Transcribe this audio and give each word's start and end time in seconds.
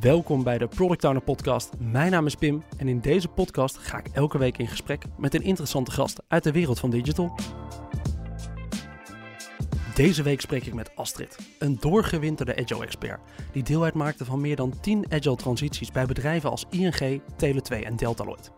Welkom 0.00 0.42
bij 0.42 0.58
de 0.58 0.68
Product 0.68 1.04
Owner 1.04 1.22
Podcast. 1.22 1.72
Mijn 1.78 2.10
naam 2.10 2.26
is 2.26 2.34
Pim 2.34 2.62
en 2.76 2.88
in 2.88 3.00
deze 3.00 3.28
podcast 3.28 3.76
ga 3.76 3.98
ik 3.98 4.06
elke 4.12 4.38
week 4.38 4.58
in 4.58 4.68
gesprek 4.68 5.04
met 5.18 5.34
een 5.34 5.42
interessante 5.42 5.90
gast 5.90 6.22
uit 6.28 6.44
de 6.44 6.52
wereld 6.52 6.78
van 6.78 6.90
digital. 6.90 7.34
Deze 9.94 10.22
week 10.22 10.40
spreek 10.40 10.66
ik 10.66 10.74
met 10.74 10.96
Astrid, 10.96 11.38
een 11.58 11.76
doorgewinterde 11.80 12.56
Agile-expert, 12.56 13.20
die 13.52 13.62
deel 13.62 13.84
uitmaakte 13.84 14.24
van 14.24 14.40
meer 14.40 14.56
dan 14.56 14.80
10 14.80 15.06
Agile-transities 15.08 15.90
bij 15.90 16.06
bedrijven 16.06 16.50
als 16.50 16.66
ING, 16.70 17.20
Tele2 17.44 17.82
en 17.84 17.96
Deltaloid. 17.96 18.50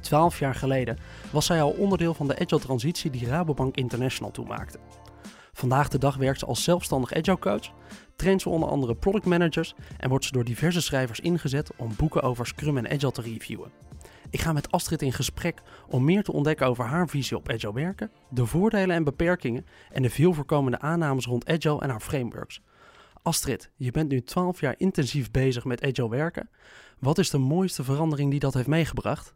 Twaalf 0.00 0.38
jaar 0.38 0.54
geleden 0.54 0.98
was 1.32 1.46
zij 1.46 1.62
al 1.62 1.70
onderdeel 1.70 2.14
van 2.14 2.26
de 2.26 2.38
Agile-transitie 2.38 3.10
die 3.10 3.26
Rabobank 3.26 3.76
International 3.76 4.30
toemaakte. 4.30 4.78
Vandaag 5.54 5.88
de 5.88 5.98
dag 5.98 6.16
werkt 6.16 6.38
ze 6.38 6.46
als 6.46 6.64
zelfstandig 6.64 7.12
Agile 7.12 7.38
coach, 7.38 7.72
traint 8.16 8.42
ze 8.42 8.48
onder 8.48 8.68
andere 8.68 8.94
product 8.94 9.24
managers 9.24 9.74
en 9.96 10.08
wordt 10.08 10.24
ze 10.24 10.32
door 10.32 10.44
diverse 10.44 10.80
schrijvers 10.80 11.20
ingezet 11.20 11.70
om 11.76 11.96
boeken 11.96 12.22
over 12.22 12.46
Scrum 12.46 12.76
en 12.76 12.90
Agile 12.90 13.12
te 13.12 13.22
reviewen. 13.22 13.70
Ik 14.30 14.40
ga 14.40 14.52
met 14.52 14.70
Astrid 14.70 15.02
in 15.02 15.12
gesprek 15.12 15.62
om 15.88 16.04
meer 16.04 16.22
te 16.22 16.32
ontdekken 16.32 16.66
over 16.66 16.84
haar 16.84 17.08
visie 17.08 17.36
op 17.36 17.48
Agile 17.48 17.72
werken, 17.72 18.10
de 18.30 18.46
voordelen 18.46 18.96
en 18.96 19.04
beperkingen 19.04 19.66
en 19.90 20.02
de 20.02 20.10
veel 20.10 20.32
voorkomende 20.32 20.78
aannames 20.78 21.26
rond 21.26 21.46
Agile 21.46 21.80
en 21.80 21.90
haar 21.90 22.00
frameworks. 22.00 22.60
Astrid, 23.22 23.70
je 23.76 23.90
bent 23.90 24.08
nu 24.08 24.22
12 24.22 24.60
jaar 24.60 24.74
intensief 24.76 25.30
bezig 25.30 25.64
met 25.64 25.82
Agile 25.82 26.08
werken. 26.08 26.50
Wat 26.98 27.18
is 27.18 27.30
de 27.30 27.38
mooiste 27.38 27.84
verandering 27.84 28.30
die 28.30 28.40
dat 28.40 28.54
heeft 28.54 28.66
meegebracht? 28.66 29.34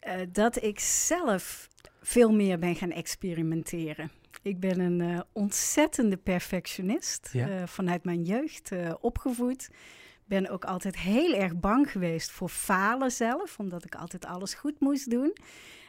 Uh, 0.00 0.12
dat 0.32 0.62
ik 0.62 0.80
zelf 0.80 1.68
veel 2.00 2.30
meer 2.30 2.58
ben 2.58 2.74
gaan 2.74 2.90
experimenteren. 2.90 4.10
Ik 4.42 4.60
ben 4.60 4.80
een 4.80 5.00
uh, 5.00 5.20
ontzettende 5.32 6.16
perfectionist, 6.16 7.28
ja. 7.32 7.48
uh, 7.48 7.66
vanuit 7.66 8.04
mijn 8.04 8.22
jeugd 8.22 8.72
uh, 8.72 8.94
opgevoed. 9.00 9.70
Ben 10.24 10.48
ook 10.48 10.64
altijd 10.64 10.98
heel 10.98 11.34
erg 11.34 11.56
bang 11.56 11.90
geweest 11.90 12.30
voor 12.30 12.48
falen 12.48 13.10
zelf, 13.10 13.58
omdat 13.58 13.84
ik 13.84 13.94
altijd 13.94 14.26
alles 14.26 14.54
goed 14.54 14.80
moest 14.80 15.10
doen. 15.10 15.36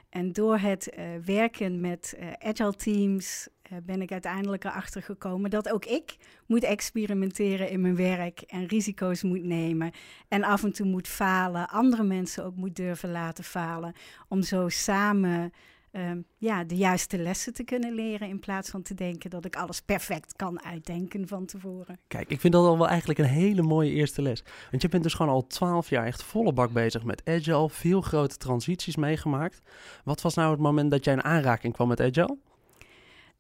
En 0.10 0.32
door 0.32 0.58
het 0.58 0.96
werken 1.26 1.80
met 1.82 2.18
agile 2.40 2.74
teams 2.74 3.48
ben 3.84 4.02
ik 4.02 4.12
uiteindelijk 4.12 4.64
erachter 4.64 5.04
gekomen 5.04 5.50
dat 5.50 5.70
ook 5.70 5.86
ik 5.86 6.18
moet 6.46 6.64
experimenteren 6.64 7.70
in 7.70 7.82
mijn 7.82 7.96
werk 7.96 8.42
en 8.42 8.66
risico's 8.66 9.24
moet 9.24 9.44
nemen. 9.44 9.92
En 10.28 10.44
af 10.44 10.64
en 10.64 10.72
toe 10.72 10.86
moet 10.86 11.08
falen, 11.08 11.70
andere 11.70 12.04
mensen 12.04 12.46
ook 12.46 12.56
moet 12.56 12.76
durven 12.76 13.12
laten 13.12 13.44
falen, 13.44 13.94
om 14.28 14.42
zo 14.42 14.70
samen 14.70 15.54
um, 15.92 16.26
ja, 16.38 16.64
de 16.64 16.76
juiste 16.76 17.18
lessen 17.18 17.54
te 17.54 17.64
kunnen 17.64 17.94
leren. 17.94 18.28
In 18.28 18.40
plaats 18.40 18.70
van 18.70 18.82
te 18.82 18.94
denken 18.94 19.30
dat 19.30 19.46
ik 19.46 19.56
alles 19.56 19.82
perfect 19.82 20.36
kan 20.36 20.64
uitdenken 20.64 21.28
van 21.28 21.46
tevoren. 21.46 22.00
Kijk, 22.08 22.30
ik 22.30 22.40
vind 22.40 22.54
dat 22.54 22.66
al 22.66 22.78
wel 22.78 22.88
eigenlijk 22.88 23.20
een 23.20 23.26
hele 23.26 23.62
mooie 23.62 23.92
eerste 23.92 24.22
les. 24.22 24.44
Want 24.70 24.82
je 24.82 24.90
bent 24.90 25.04
dus 25.04 25.14
gewoon 25.14 25.32
al 25.32 25.48
twaalf 25.48 25.90
jaar 25.90 26.06
echt 26.06 26.24
volle 26.24 26.54
bak 26.54 26.72
bezig 26.72 27.04
met 27.04 27.22
Agile. 27.26 27.70
Veel 27.70 28.02
grote 28.02 28.38
transities 28.38 28.96
meegemaakt. 28.96 29.62
Wat 30.04 30.22
was 30.22 30.34
nou 30.34 30.52
het 30.52 30.60
moment 30.60 30.92
dat 30.92 31.06
jij 31.06 31.14
in 31.14 31.24
aanraking 31.24 31.74
kwam 31.74 31.88
met 31.88 32.02
Agile? 32.02 32.38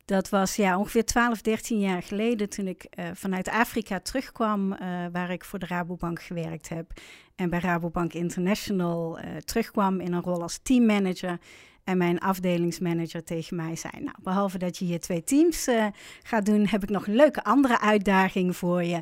Dat 0.08 0.30
was 0.30 0.56
ja, 0.56 0.78
ongeveer 0.78 1.06
12, 1.06 1.42
13 1.42 1.80
jaar 1.80 2.04
geleden 2.04 2.50
toen 2.50 2.67
ik 2.67 2.88
uh, 2.89 3.06
vanuit 3.14 3.50
Afrika 3.50 4.00
terugkwam, 4.00 4.72
uh, 4.72 4.78
waar 5.11 5.32
ik 5.32 5.45
voor 5.45 5.59
de 5.59 5.66
Rabobank 5.66 6.22
gewerkt 6.22 6.70
heb. 6.70 6.92
En 7.36 7.50
bij 7.50 7.59
Rabobank 7.59 8.14
International 8.14 9.20
uh, 9.20 9.26
terugkwam 9.36 10.00
in 10.00 10.14
een 10.14 10.22
rol 10.22 10.42
als 10.42 10.59
teammanager. 10.64 11.39
En 11.88 11.98
mijn 11.98 12.20
afdelingsmanager 12.20 13.24
tegen 13.24 13.56
mij 13.56 13.76
zei: 13.76 13.94
Nou, 14.04 14.16
behalve 14.22 14.58
dat 14.58 14.78
je 14.78 14.86
hier 14.86 15.00
twee 15.00 15.24
teams 15.24 15.68
uh, 15.68 15.86
gaat 16.24 16.46
doen, 16.46 16.68
heb 16.68 16.84
ik 16.84 16.90
nog 16.90 17.08
een 17.08 17.16
leuke 17.16 17.44
andere 17.44 17.80
uitdaging 17.80 18.56
voor 18.56 18.84
je. 18.84 19.02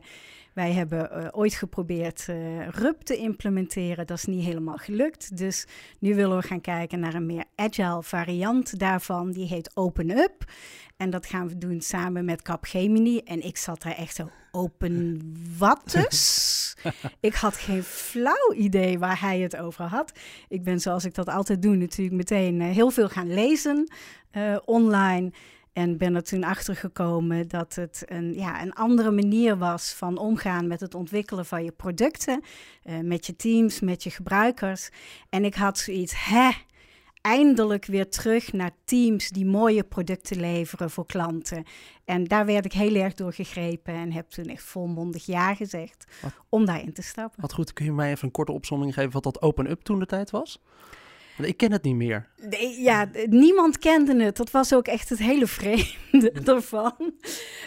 Wij 0.55 0.71
hebben 0.71 1.09
uh, 1.11 1.27
ooit 1.31 1.53
geprobeerd 1.53 2.27
uh, 2.29 2.67
RUP 2.67 3.01
te 3.01 3.17
implementeren. 3.17 4.07
Dat 4.07 4.17
is 4.17 4.25
niet 4.25 4.45
helemaal 4.45 4.77
gelukt. 4.77 5.37
Dus 5.37 5.67
nu 5.99 6.15
willen 6.15 6.37
we 6.37 6.47
gaan 6.47 6.61
kijken 6.61 6.99
naar 6.99 7.13
een 7.13 7.25
meer 7.25 7.43
agile 7.55 8.03
variant 8.03 8.79
daarvan. 8.79 9.31
Die 9.31 9.47
heet 9.47 9.71
Open 9.73 10.09
Up. 10.17 10.51
En 10.97 11.09
dat 11.09 11.25
gaan 11.25 11.47
we 11.47 11.57
doen 11.57 11.81
samen 11.81 12.25
met 12.25 12.41
Capgemini. 12.41 13.17
En 13.17 13.45
ik 13.45 13.57
zat 13.57 13.81
daar 13.81 13.95
echt 13.95 14.15
zo 14.15 14.29
open 14.51 15.21
wat 15.57 15.81
dus? 15.91 16.75
ik 17.19 17.33
had 17.33 17.55
geen 17.55 17.83
flauw 17.83 18.53
idee 18.53 18.99
waar 18.99 19.19
hij 19.19 19.39
het 19.39 19.55
over 19.55 19.85
had. 19.85 20.19
Ik 20.47 20.63
ben 20.63 20.79
zoals 20.79 21.05
ik 21.05 21.13
dat 21.13 21.29
altijd 21.29 21.61
doe 21.61 21.75
natuurlijk 21.75 22.17
meteen 22.17 22.61
uh, 22.61 22.69
heel 22.69 22.89
veel 22.89 23.09
gaan 23.09 23.33
lezen 23.33 23.91
uh, 24.31 24.57
online. 24.65 25.31
En 25.75 25.97
ben 25.97 26.15
er 26.15 26.23
toen 26.23 26.43
achter 26.43 26.75
gekomen 26.75 27.47
dat 27.47 27.75
het 27.75 28.03
een, 28.05 28.33
ja, 28.33 28.61
een 28.61 28.73
andere 28.73 29.11
manier 29.11 29.57
was 29.57 29.93
van 29.93 30.17
omgaan 30.17 30.67
met 30.67 30.79
het 30.79 30.95
ontwikkelen 30.95 31.45
van 31.45 31.63
je 31.63 31.71
producten, 31.71 32.41
uh, 32.83 32.99
met 32.99 33.25
je 33.25 33.35
teams, 33.35 33.79
met 33.79 34.03
je 34.03 34.09
gebruikers. 34.09 34.89
En 35.29 35.45
ik 35.45 35.55
had 35.55 35.77
zoiets, 35.77 36.13
hè, 36.25 36.49
eindelijk 37.21 37.85
weer 37.85 38.09
terug 38.09 38.53
naar 38.53 38.71
teams 38.83 39.29
die 39.29 39.45
mooie 39.45 39.83
producten 39.83 40.39
leveren 40.39 40.89
voor 40.89 41.05
klanten. 41.05 41.63
En 42.05 42.23
daar 42.23 42.45
werd 42.45 42.65
ik 42.65 42.73
heel 42.73 42.95
erg 42.95 43.13
door 43.13 43.33
gegrepen 43.33 43.93
en 43.93 44.11
heb 44.11 44.29
toen 44.29 44.45
echt 44.45 44.63
volmondig 44.63 45.25
ja 45.25 45.55
gezegd 45.55 46.05
wat, 46.21 46.31
om 46.49 46.65
daarin 46.65 46.93
te 46.93 47.01
stappen. 47.01 47.41
Wat 47.41 47.53
goed, 47.53 47.73
kun 47.73 47.85
je 47.85 47.91
mij 47.91 48.11
even 48.11 48.25
een 48.25 48.31
korte 48.31 48.51
opzomming 48.51 48.93
geven 48.93 49.11
wat 49.11 49.23
dat 49.23 49.41
open-up 49.41 49.81
toen 49.81 49.99
de 49.99 50.05
tijd 50.05 50.31
was? 50.31 50.61
Want 51.37 51.49
ik 51.49 51.57
ken 51.57 51.71
het 51.71 51.83
niet 51.83 51.95
meer. 51.95 52.27
Nee, 52.49 52.81
ja, 52.81 53.09
niemand 53.29 53.79
kende 53.79 54.23
het. 54.23 54.37
Dat 54.37 54.51
was 54.51 54.73
ook 54.73 54.87
echt 54.87 55.09
het 55.09 55.19
hele 55.19 55.47
vreemde 55.47 56.31
ervan. 56.53 57.13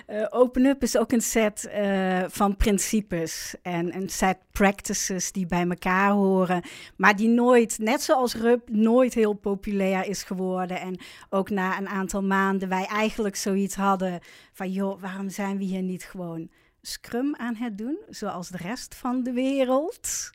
Uh, 0.09 0.27
Open 0.29 0.65
Up 0.65 0.83
is 0.83 0.97
ook 0.97 1.13
een 1.13 1.21
set 1.21 1.71
uh, 1.75 2.25
van 2.29 2.57
principes 2.57 3.55
en 3.63 3.95
een 3.95 4.09
set 4.09 4.39
practices 4.53 5.33
die 5.33 5.47
bij 5.47 5.67
elkaar 5.69 6.11
horen, 6.11 6.63
maar 6.97 7.17
die 7.17 7.29
nooit, 7.29 7.79
net 7.79 8.03
zoals 8.03 8.35
RUP, 8.35 8.69
nooit 8.69 9.15
heel 9.15 9.33
populair 9.33 10.07
is 10.07 10.23
geworden. 10.23 10.81
En 10.81 10.99
ook 11.31 11.51
na 11.51 11.79
een 11.79 11.89
aantal 11.89 12.23
maanden 12.23 12.69
wij 12.69 12.85
eigenlijk 12.85 13.37
zoiets 13.37 13.75
hadden 13.75 14.21
van, 14.53 14.73
joh, 14.73 15.01
waarom 15.01 15.29
zijn 15.29 15.59
we 15.59 15.65
hier 15.65 15.83
niet 15.83 16.05
gewoon 16.05 16.51
Scrum 16.83 17.37
aan 17.37 17.57
het 17.57 17.79
doen, 17.79 17.99
zoals 18.09 18.49
de 18.49 18.57
rest 18.57 18.95
van 18.95 19.23
de 19.23 19.33
wereld? 19.33 20.31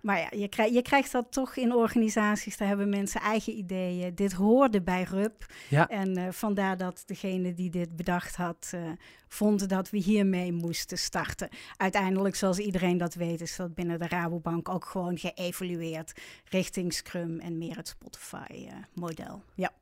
Maar 0.00 0.18
ja, 0.18 0.28
je, 0.30 0.48
krijg, 0.48 0.72
je 0.72 0.82
krijgt 0.82 1.12
dat 1.12 1.26
toch 1.32 1.56
in 1.56 1.74
organisaties. 1.74 2.56
Daar 2.56 2.68
hebben 2.68 2.88
mensen 2.88 3.20
eigen 3.20 3.52
ideeën. 3.52 4.14
Dit 4.14 4.32
hoorde 4.32 4.82
bij 4.82 5.02
RUP. 5.02 5.46
Ja. 5.68 5.88
En 5.88 6.18
uh, 6.18 6.28
vandaar 6.30 6.76
dat 6.76 7.02
degene 7.06 7.54
die 7.54 7.70
dit 7.70 7.96
bedacht 7.96 8.36
had, 8.36 8.72
uh, 8.74 8.80
vond 9.28 9.68
dat 9.68 9.90
we 9.90 9.98
hiermee 9.98 10.52
moesten 10.52 10.98
starten. 10.98 11.48
Uiteindelijk, 11.76 12.34
zoals 12.34 12.58
iedereen 12.58 12.98
dat 12.98 13.14
weet, 13.14 13.40
is 13.40 13.56
dat 13.56 13.74
binnen 13.74 13.98
de 13.98 14.08
Rabobank 14.08 14.68
ook 14.68 14.84
gewoon 14.84 15.18
geëvolueerd 15.18 16.12
richting 16.44 16.92
Scrum 16.92 17.38
en 17.40 17.58
meer 17.58 17.76
het 17.76 17.88
Spotify-model. 17.88 19.34
Uh, 19.34 19.52
ja. 19.54 19.72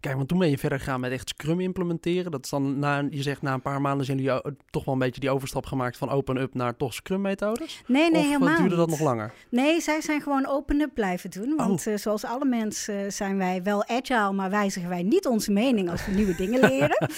Kijk, 0.00 0.16
want 0.16 0.28
toen 0.28 0.38
ben 0.38 0.50
je 0.50 0.58
verder 0.58 0.78
gegaan 0.78 1.00
met 1.00 1.10
echt 1.12 1.28
Scrum 1.28 1.60
implementeren. 1.60 2.30
Dat 2.30 2.44
is 2.44 2.50
dan, 2.50 2.78
na, 2.78 3.06
je 3.10 3.22
zegt 3.22 3.42
na 3.42 3.54
een 3.54 3.60
paar 3.62 3.80
maanden 3.80 4.06
zijn 4.06 4.18
jullie 4.18 4.40
toch 4.70 4.84
wel 4.84 4.94
een 4.94 5.00
beetje 5.00 5.20
die 5.20 5.30
overstap 5.30 5.66
gemaakt 5.66 5.96
van 5.96 6.08
open-up 6.10 6.54
naar 6.54 6.76
toch 6.76 6.94
Scrum-methodes? 6.94 7.82
Nee, 7.86 8.10
nee, 8.10 8.20
of 8.20 8.26
helemaal 8.26 8.56
duurde 8.58 8.76
dat 8.76 8.88
niet. 8.88 8.98
nog 8.98 9.08
langer? 9.08 9.32
Nee, 9.48 9.80
zij 9.80 10.00
zijn 10.00 10.20
gewoon 10.20 10.46
open-up 10.46 10.90
blijven 10.94 11.30
doen. 11.30 11.56
Want 11.56 11.86
Oh. 11.86 11.92
uh, 11.92 11.98
zoals 11.98 12.24
alle 12.24 12.44
mensen 12.44 13.12
zijn 13.12 13.36
wij 13.38 13.62
wel 13.62 13.86
agile, 13.86 14.32
maar 14.32 14.50
wijzigen 14.50 14.88
wij 14.88 15.02
niet 15.02 15.26
onze 15.26 15.52
mening 15.52 15.90
als 15.90 16.06
we 16.06 16.12
nieuwe 16.12 16.34
dingen 16.34 16.60
leren. 16.70 17.08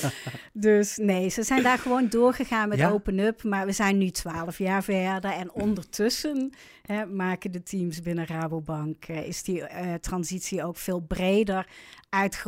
Dus 0.52 0.96
nee, 0.96 1.28
ze 1.28 1.42
zijn 1.42 1.62
daar 1.62 1.78
gewoon 1.78 2.08
doorgegaan 2.08 2.68
met 2.68 2.78
Ja. 2.78 2.90
open-up. 2.90 3.42
Maar 3.42 3.66
we 3.66 3.72
zijn 3.72 3.98
nu 3.98 4.10
twaalf 4.10 4.58
jaar 4.58 4.82
verder 4.82 5.30
en 5.30 5.52
ondertussen 5.52 6.52
hè, 6.82 7.06
maken 7.06 7.52
de 7.52 7.62
teams 7.62 8.02
binnen 8.02 8.26
Rabobank, 8.26 9.04
eh, 9.04 9.26
is 9.26 9.42
die 9.42 9.62
eh, 9.62 9.94
transitie 9.94 10.64
ook 10.64 10.76
veel 10.76 11.00
breder 11.00 11.66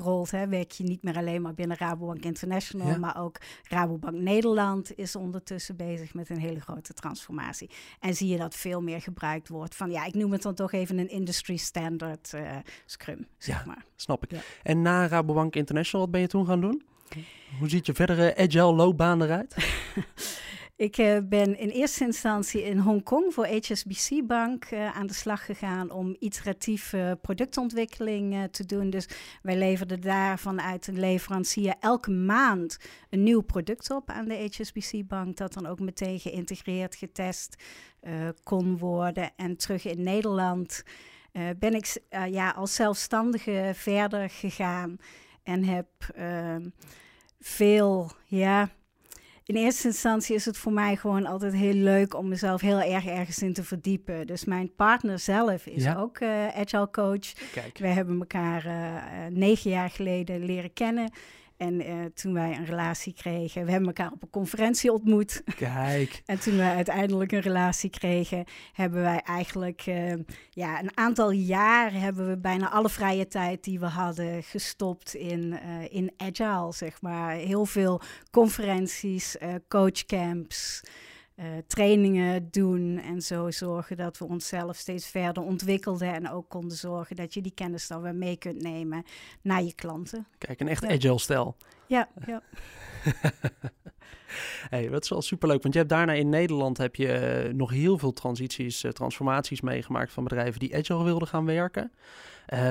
uitgerold. 0.00 0.30
Hè. 0.30 0.48
Werk 0.48 0.70
je 0.72 0.84
niet 0.84 1.02
meer 1.02 1.16
alleen 1.16 1.42
maar 1.42 1.54
binnen 1.54 1.76
Rabobank 1.76 2.24
International, 2.24 2.86
Ja. 2.88 2.96
maar 2.98 3.20
ook 3.22 3.36
Rabobank 3.68 4.14
Nederland 4.16 4.96
is 4.98 5.16
ondertussen 5.16 5.76
bezig 5.76 6.14
met 6.14 6.30
een 6.30 6.38
hele 6.38 6.60
grote 6.60 6.92
transformatie. 6.92 7.70
En 8.00 8.14
zie 8.14 8.28
je 8.28 8.38
dat 8.38 8.54
veel 8.56 8.80
meer 8.80 9.00
gebruikt 9.00 9.48
wordt 9.48 9.74
van, 9.74 9.90
ja, 9.90 10.04
ik 10.04 10.14
noem 10.14 10.32
het 10.32 10.42
dan 10.42 10.54
toch 10.54 10.72
even 10.72 10.98
een 10.98 11.10
industry 11.10 11.56
standard 11.56 12.32
eh, 12.34 12.56
Scrum, 12.86 13.26
zeg 13.38 13.58
Ja. 13.58 13.66
maar. 13.66 13.84
Snap 13.96 14.22
ik. 14.24 14.30
Ja. 14.30 14.40
En 14.62 14.82
na 14.82 15.06
Rabobank 15.08 15.54
International, 15.56 16.00
wat 16.06 16.14
ben 16.14 16.20
je 16.20 16.26
toen 16.28 16.46
gaan 16.46 16.60
doen? 16.60 16.82
Hoe 17.58 17.68
ziet 17.68 17.86
je 17.86 17.94
verdere 17.94 18.36
agile 18.36 18.72
loopbaan 18.74 19.22
eruit? 19.22 19.54
Ik 20.80 20.98
eh, 20.98 21.18
ben 21.24 21.58
in 21.58 21.68
eerste 21.68 22.04
instantie 22.04 22.62
in 22.62 22.78
Hongkong 22.78 23.34
voor 23.34 23.46
HSBC 23.46 24.26
Bank 24.26 24.64
eh, 24.64 24.96
aan 24.96 25.06
de 25.06 25.14
slag 25.14 25.44
gegaan 25.44 25.90
om 25.90 26.16
iteratieve 26.18 27.18
productontwikkeling 27.22 28.34
eh, 28.34 28.42
te 28.42 28.66
doen. 28.66 28.90
Dus 28.90 29.08
wij 29.42 29.56
leverden 29.56 30.00
daar 30.00 30.38
vanuit 30.38 30.86
een 30.86 30.98
leverancier 30.98 31.74
elke 31.80 32.10
maand 32.10 32.78
een 33.10 33.22
nieuw 33.22 33.40
product 33.40 33.90
op 33.90 34.10
aan 34.10 34.24
de 34.24 34.48
HSBC 34.50 35.06
Bank, 35.06 35.36
dat 35.36 35.52
dan 35.52 35.66
ook 35.66 35.80
meteen 35.80 36.20
geïntegreerd, 36.20 36.94
getest 36.94 37.62
kon 38.42 38.78
worden. 38.78 39.30
En 39.36 39.56
terug 39.56 39.84
in 39.84 40.02
Nederland 40.02 40.82
ben 41.58 41.74
ik 41.74 42.02
ja, 42.30 42.50
als 42.50 42.74
zelfstandige 42.74 43.72
verder 43.74 44.30
gegaan 44.30 44.96
en 45.42 45.64
heb 45.64 45.88
veel, 47.38 48.10
ja 48.24 48.70
in 49.50 49.56
eerste 49.56 49.86
instantie 49.86 50.34
is 50.34 50.44
het 50.44 50.56
voor 50.56 50.72
mij 50.72 50.96
gewoon 50.96 51.26
altijd 51.26 51.52
heel 51.52 51.74
leuk 51.74 52.14
om 52.14 52.28
mezelf 52.28 52.60
heel 52.60 52.80
erg 52.80 53.06
ergens 53.06 53.38
in 53.38 53.52
te 53.52 53.64
verdiepen. 53.64 54.26
Dus 54.26 54.44
mijn 54.44 54.74
partner 54.74 55.18
zelf 55.18 55.66
is 55.66 55.94
ook 55.96 56.20
uh, 56.20 56.48
agile 56.48 56.90
coach. 56.90 57.32
Kijk. 57.52 57.78
Wij 57.78 57.90
hebben 57.92 58.18
elkaar 58.18 58.66
uh, 58.66 58.72
negen 59.30 59.70
jaar 59.70 59.90
geleden 59.90 60.44
leren 60.44 60.72
kennen. 60.72 61.12
En 61.60 61.80
uh, 61.80 62.04
toen 62.14 62.32
wij 62.32 62.56
een 62.56 62.64
relatie 62.64 63.12
kregen, 63.12 63.64
we 63.64 63.70
hebben 63.70 63.88
elkaar 63.88 64.12
op 64.12 64.22
een 64.22 64.30
conferentie 64.30 64.92
ontmoet. 64.92 65.42
Kijk. 65.56 66.22
en 66.26 66.40
toen 66.40 66.56
wij 66.56 66.74
uiteindelijk 66.74 67.32
een 67.32 67.40
relatie 67.40 67.90
kregen, 67.90 68.44
hebben 68.72 69.02
wij 69.02 69.20
eigenlijk 69.20 69.86
uh, 69.86 70.12
ja, 70.50 70.80
een 70.80 70.96
aantal 70.96 71.30
jaar 71.30 71.92
hebben 71.92 72.28
we 72.28 72.38
bijna 72.38 72.70
alle 72.70 72.88
vrije 72.88 73.26
tijd 73.26 73.64
die 73.64 73.80
we 73.80 73.86
hadden 73.86 74.42
gestopt 74.42 75.14
in, 75.14 75.40
uh, 75.52 75.58
in 75.88 76.12
agile, 76.16 76.72
zeg 76.72 77.02
maar. 77.02 77.32
Heel 77.32 77.66
veel 77.66 78.00
conferenties, 78.30 79.36
coachcamps. 79.68 80.82
Uh, 81.40 81.46
trainingen 81.66 82.48
doen 82.50 82.98
en 82.98 83.22
zo 83.22 83.50
zorgen 83.50 83.96
dat 83.96 84.18
we 84.18 84.24
onszelf 84.24 84.76
steeds 84.76 85.06
verder 85.06 85.42
ontwikkelden 85.42 86.14
en 86.14 86.30
ook 86.30 86.48
konden 86.48 86.76
zorgen 86.76 87.16
dat 87.16 87.34
je 87.34 87.42
die 87.42 87.54
kennis 87.54 87.88
dan 87.88 88.02
weer 88.02 88.14
mee 88.14 88.36
kunt 88.36 88.62
nemen 88.62 89.04
naar 89.42 89.62
je 89.62 89.74
klanten. 89.74 90.26
Kijk, 90.38 90.60
een 90.60 90.68
echt 90.68 90.84
agile 90.84 91.18
stijl. 91.18 91.56
Ja, 91.86 92.08
ja. 92.26 92.42
hey, 94.70 94.88
dat 94.88 95.02
is 95.02 95.08
wel 95.08 95.22
superleuk, 95.22 95.62
want 95.62 95.74
je 95.74 95.80
hebt 95.80 95.92
daarna 95.92 96.12
in 96.12 96.28
Nederland 96.28 96.78
heb 96.78 96.96
je 96.96 97.44
uh, 97.46 97.54
nog 97.54 97.70
heel 97.70 97.98
veel 97.98 98.12
transities, 98.12 98.84
uh, 98.84 98.90
transformaties 98.90 99.60
meegemaakt 99.60 100.12
van 100.12 100.24
bedrijven 100.24 100.60
die 100.60 100.76
agile 100.76 101.04
wilden 101.04 101.28
gaan 101.28 101.44
werken. 101.44 101.92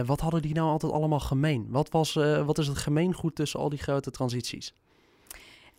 wat 0.05 0.19
hadden 0.19 0.41
die 0.41 0.53
nou 0.53 0.69
altijd 0.69 0.91
allemaal 0.91 1.19
gemeen? 1.19 1.67
Wat, 1.69 1.89
was, 1.89 2.13
wat 2.45 2.57
is 2.57 2.67
het 2.67 2.77
gemeengoed 2.77 3.35
tussen 3.35 3.59
al 3.59 3.69
die 3.69 3.79
grote 3.79 4.11
transities? 4.11 4.73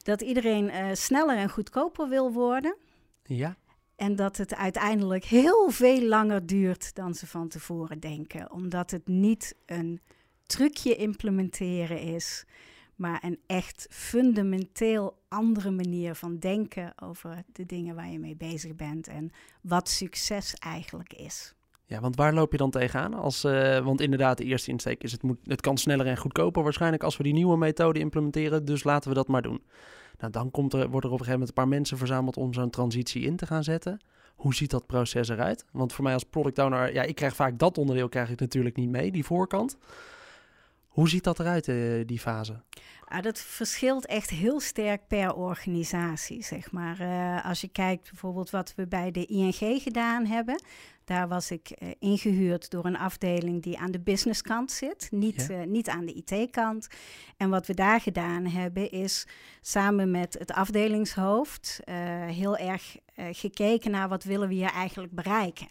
Dat 0.02 0.20
iedereen 0.20 0.64
uh, 0.64 0.86
sneller 0.92 1.36
en 1.36 1.50
goedkoper 1.50 2.08
wil 2.08 2.32
worden. 2.32 2.76
Ja. 3.22 3.56
En 3.96 4.16
dat 4.16 4.36
het 4.36 4.54
uiteindelijk 4.54 5.24
heel 5.24 5.70
veel 5.70 6.02
langer 6.02 6.46
duurt 6.46 6.94
dan 6.94 7.14
ze 7.14 7.26
van 7.26 7.48
tevoren 7.48 8.00
denken. 8.00 8.50
Omdat 8.52 8.90
het 8.90 9.08
niet 9.08 9.54
een 9.66 10.00
trucje 10.46 10.96
implementeren 10.96 12.00
is, 12.00 12.44
maar 12.96 13.24
een 13.24 13.38
echt 13.46 13.86
fundamenteel 13.90 15.18
andere 15.28 15.70
manier 15.70 16.14
van 16.14 16.38
denken 16.38 16.92
over 17.02 17.42
de 17.52 17.66
dingen 17.66 17.94
waar 17.94 18.10
je 18.10 18.18
mee 18.18 18.36
bezig 18.36 18.74
bent 18.74 19.08
en 19.08 19.30
wat 19.60 19.88
succes 19.88 20.54
eigenlijk 20.54 21.12
is. 21.12 21.54
Ja, 21.90 22.00
want 22.00 22.16
waar 22.16 22.34
loop 22.34 22.52
je 22.52 22.58
dan 22.58 22.70
tegenaan? 22.70 23.14
Als, 23.14 23.44
uh, 23.44 23.78
want 23.78 24.00
inderdaad, 24.00 24.38
de 24.38 24.44
eerste 24.44 24.70
insteek 24.70 25.02
is 25.02 25.12
het, 25.12 25.22
moet, 25.22 25.38
het 25.44 25.60
kan 25.60 25.78
sneller 25.78 26.06
en 26.06 26.16
goedkoper 26.16 26.62
waarschijnlijk 26.62 27.02
als 27.02 27.16
we 27.16 27.22
die 27.22 27.32
nieuwe 27.32 27.56
methode 27.56 27.98
implementeren. 27.98 28.64
Dus 28.64 28.84
laten 28.84 29.08
we 29.08 29.14
dat 29.14 29.28
maar 29.28 29.42
doen. 29.42 29.62
Nou, 30.18 30.32
dan 30.32 30.50
komt 30.50 30.72
er, 30.72 30.88
wordt 30.88 31.06
er 31.06 31.12
op 31.12 31.18
een 31.18 31.24
gegeven 31.24 31.32
moment 31.32 31.48
een 31.48 31.54
paar 31.54 31.68
mensen 31.68 31.98
verzameld 31.98 32.36
om 32.36 32.52
zo'n 32.52 32.70
transitie 32.70 33.22
in 33.22 33.36
te 33.36 33.46
gaan 33.46 33.64
zetten. 33.64 34.00
Hoe 34.34 34.54
ziet 34.54 34.70
dat 34.70 34.86
proces 34.86 35.28
eruit? 35.28 35.64
Want 35.72 35.92
voor 35.92 36.04
mij 36.04 36.14
als 36.14 36.24
product 36.24 36.58
owner, 36.58 36.92
ja, 36.92 37.02
ik 37.02 37.14
krijg 37.14 37.34
vaak 37.34 37.58
dat 37.58 37.78
onderdeel 37.78 38.08
krijg 38.08 38.30
ik 38.30 38.40
natuurlijk 38.40 38.76
niet 38.76 38.90
mee, 38.90 39.10
die 39.10 39.24
voorkant. 39.24 39.78
Hoe 40.90 41.08
ziet 41.08 41.24
dat 41.24 41.40
eruit, 41.40 41.68
uh, 41.68 42.06
die 42.06 42.18
fase? 42.18 42.62
Ah, 43.04 43.22
dat 43.22 43.38
verschilt 43.38 44.06
echt 44.06 44.30
heel 44.30 44.60
sterk 44.60 45.06
per 45.06 45.34
organisatie, 45.34 46.44
zeg 46.44 46.72
maar. 46.72 47.00
Uh, 47.00 47.44
als 47.44 47.60
je 47.60 47.68
kijkt 47.68 48.10
bijvoorbeeld 48.10 48.50
wat 48.50 48.72
we 48.76 48.86
bij 48.86 49.10
de 49.10 49.26
ING 49.26 49.82
gedaan 49.82 50.26
hebben, 50.26 50.62
daar 51.04 51.28
was 51.28 51.50
ik 51.50 51.70
uh, 51.70 51.88
ingehuurd 51.98 52.70
door 52.70 52.84
een 52.84 52.96
afdeling 52.96 53.62
die 53.62 53.78
aan 53.78 53.90
de 53.90 54.00
businesskant 54.00 54.72
zit, 54.72 55.08
niet, 55.10 55.46
ja. 55.48 55.60
uh, 55.60 55.66
niet 55.66 55.88
aan 55.88 56.04
de 56.06 56.22
IT-kant. 56.24 56.88
En 57.36 57.50
wat 57.50 57.66
we 57.66 57.74
daar 57.74 58.00
gedaan 58.00 58.46
hebben 58.46 58.90
is 58.90 59.26
samen 59.60 60.10
met 60.10 60.36
het 60.38 60.52
afdelingshoofd 60.52 61.80
heel 62.26 62.56
erg 62.56 62.96
gekeken 63.16 63.90
naar 63.90 64.08
wat 64.08 64.24
willen 64.24 64.48
we 64.48 64.54
hier 64.54 64.72
eigenlijk 64.72 65.12
bereiken 65.12 65.68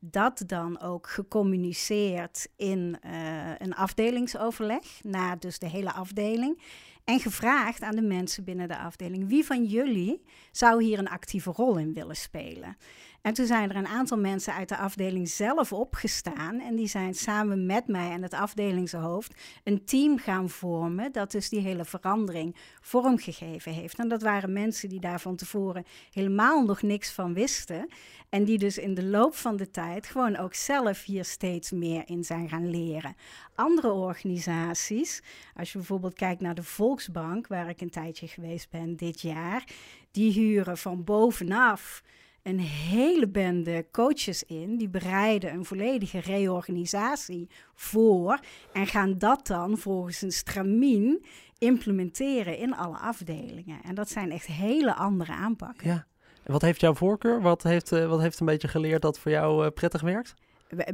dat 0.00 0.42
dan 0.46 0.80
ook 0.80 1.08
gecommuniceerd 1.08 2.48
in 2.56 2.98
uh, 3.06 3.52
een 3.58 3.74
afdelingsoverleg, 3.74 5.00
naar 5.02 5.38
dus 5.38 5.58
de 5.58 5.68
hele 5.68 5.92
afdeling. 5.92 6.62
En 7.04 7.20
gevraagd 7.20 7.82
aan 7.82 7.96
de 7.96 8.02
mensen 8.02 8.44
binnen 8.44 8.68
de 8.68 8.78
afdeling: 8.78 9.28
wie 9.28 9.44
van 9.44 9.64
jullie 9.64 10.22
zou 10.52 10.82
hier 10.82 10.98
een 10.98 11.08
actieve 11.08 11.50
rol 11.50 11.78
in 11.78 11.92
willen 11.92 12.16
spelen? 12.16 12.76
En 13.22 13.34
toen 13.34 13.46
zijn 13.46 13.70
er 13.70 13.76
een 13.76 13.86
aantal 13.86 14.18
mensen 14.18 14.54
uit 14.54 14.68
de 14.68 14.76
afdeling 14.76 15.28
zelf 15.28 15.72
opgestaan. 15.72 16.60
En 16.60 16.76
die 16.76 16.86
zijn 16.86 17.14
samen 17.14 17.66
met 17.66 17.86
mij 17.86 18.10
en 18.10 18.22
het 18.22 18.34
afdelingshoofd 18.34 19.34
een 19.64 19.84
team 19.84 20.18
gaan 20.18 20.48
vormen. 20.48 21.12
Dat 21.12 21.30
dus 21.30 21.48
die 21.48 21.60
hele 21.60 21.84
verandering 21.84 22.56
vormgegeven 22.80 23.72
heeft. 23.72 23.98
En 23.98 24.08
dat 24.08 24.22
waren 24.22 24.52
mensen 24.52 24.88
die 24.88 25.00
daar 25.00 25.20
van 25.20 25.36
tevoren 25.36 25.84
helemaal 26.10 26.64
nog 26.64 26.82
niks 26.82 27.12
van 27.12 27.34
wisten. 27.34 27.88
En 28.28 28.44
die 28.44 28.58
dus 28.58 28.78
in 28.78 28.94
de 28.94 29.04
loop 29.04 29.34
van 29.34 29.56
de 29.56 29.70
tijd 29.70 30.06
gewoon 30.06 30.36
ook 30.36 30.54
zelf 30.54 31.04
hier 31.04 31.24
steeds 31.24 31.70
meer 31.70 32.02
in 32.06 32.24
zijn 32.24 32.48
gaan 32.48 32.70
leren. 32.70 33.16
Andere 33.54 33.92
organisaties, 33.92 35.22
als 35.54 35.72
je 35.72 35.78
bijvoorbeeld 35.78 36.14
kijkt 36.14 36.40
naar 36.40 36.54
de 36.54 36.62
Volksbank, 36.62 37.46
waar 37.46 37.68
ik 37.68 37.80
een 37.80 37.90
tijdje 37.90 38.28
geweest 38.28 38.70
ben 38.70 38.96
dit 38.96 39.20
jaar, 39.20 39.64
die 40.10 40.32
huren 40.32 40.78
van 40.78 41.04
bovenaf 41.04 42.02
een 42.48 42.60
hele 42.60 43.28
bende 43.28 43.86
coaches 43.92 44.42
in. 44.42 44.76
Die 44.76 44.88
bereiden 44.88 45.52
een 45.52 45.64
volledige 45.64 46.18
reorganisatie 46.18 47.50
voor. 47.74 48.38
En 48.72 48.86
gaan 48.86 49.18
dat 49.18 49.46
dan 49.46 49.78
volgens 49.78 50.22
een 50.22 50.32
stramien 50.32 51.24
implementeren 51.58 52.58
in 52.58 52.74
alle 52.74 52.96
afdelingen. 52.96 53.82
En 53.82 53.94
dat 53.94 54.10
zijn 54.10 54.30
echt 54.30 54.46
hele 54.46 54.94
andere 54.94 55.32
aanpakken. 55.32 55.88
Ja. 55.88 56.06
Wat 56.44 56.62
heeft 56.62 56.80
jouw 56.80 56.94
voorkeur? 56.94 57.42
Wat 57.42 57.62
heeft, 57.62 57.92
uh, 57.92 58.08
wat 58.08 58.20
heeft 58.20 58.40
een 58.40 58.46
beetje 58.46 58.68
geleerd 58.68 59.02
dat 59.02 59.18
voor 59.18 59.30
jou 59.30 59.64
uh, 59.64 59.70
prettig 59.70 60.00
werkt? 60.00 60.34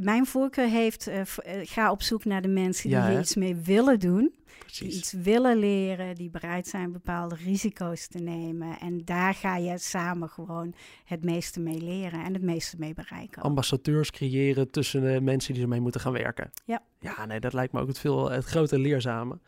Mijn 0.01 0.25
voorkeur 0.25 0.67
heeft, 0.67 1.07
uh, 1.09 1.21
ga 1.63 1.91
op 1.91 2.01
zoek 2.01 2.25
naar 2.25 2.41
de 2.41 2.47
mensen 2.47 2.89
die 2.89 2.97
er 2.97 3.19
iets 3.19 3.35
mee 3.35 3.55
willen 3.55 3.99
doen. 3.99 4.33
Die 4.77 4.87
iets 4.87 5.11
willen 5.11 5.57
leren, 5.57 6.15
die 6.15 6.29
bereid 6.29 6.67
zijn 6.67 6.91
bepaalde 6.91 7.35
risico's 7.35 8.07
te 8.07 8.19
nemen. 8.19 8.79
En 8.79 9.05
daar 9.05 9.33
ga 9.33 9.57
je 9.57 9.77
samen 9.77 10.29
gewoon 10.29 10.73
het 11.05 11.23
meeste 11.23 11.59
mee 11.59 11.81
leren 11.81 12.23
en 12.23 12.33
het 12.33 12.41
meeste 12.41 12.75
mee 12.79 12.93
bereiken. 12.93 13.41
Ambassadeurs 13.41 14.11
creëren 14.11 14.71
tussen 14.71 15.01
de 15.01 15.21
mensen 15.21 15.53
die 15.53 15.63
ermee 15.63 15.81
moeten 15.81 16.01
gaan 16.01 16.13
werken. 16.13 16.51
Ja. 16.65 16.81
Ja, 16.99 17.25
nee, 17.25 17.39
dat 17.39 17.53
lijkt 17.53 17.73
me 17.73 17.79
ook 17.79 17.87
het, 17.87 17.99
veel, 17.99 18.31
het 18.31 18.45
grote 18.45 18.79
leerzame. 18.79 19.39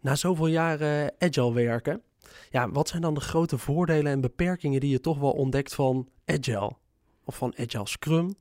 Na 0.00 0.14
zoveel 0.14 0.46
jaren 0.46 1.14
agile 1.18 1.52
werken, 1.52 2.02
ja, 2.50 2.70
wat 2.70 2.88
zijn 2.88 3.02
dan 3.02 3.14
de 3.14 3.20
grote 3.20 3.58
voordelen 3.58 4.12
en 4.12 4.20
beperkingen 4.20 4.80
die 4.80 4.90
je 4.90 5.00
toch 5.00 5.18
wel 5.18 5.32
ontdekt 5.32 5.74
van 5.74 6.08
agile? 6.24 6.72
Of 7.24 7.36
van 7.36 7.54
agile 7.58 7.86
scrum? 7.86 8.34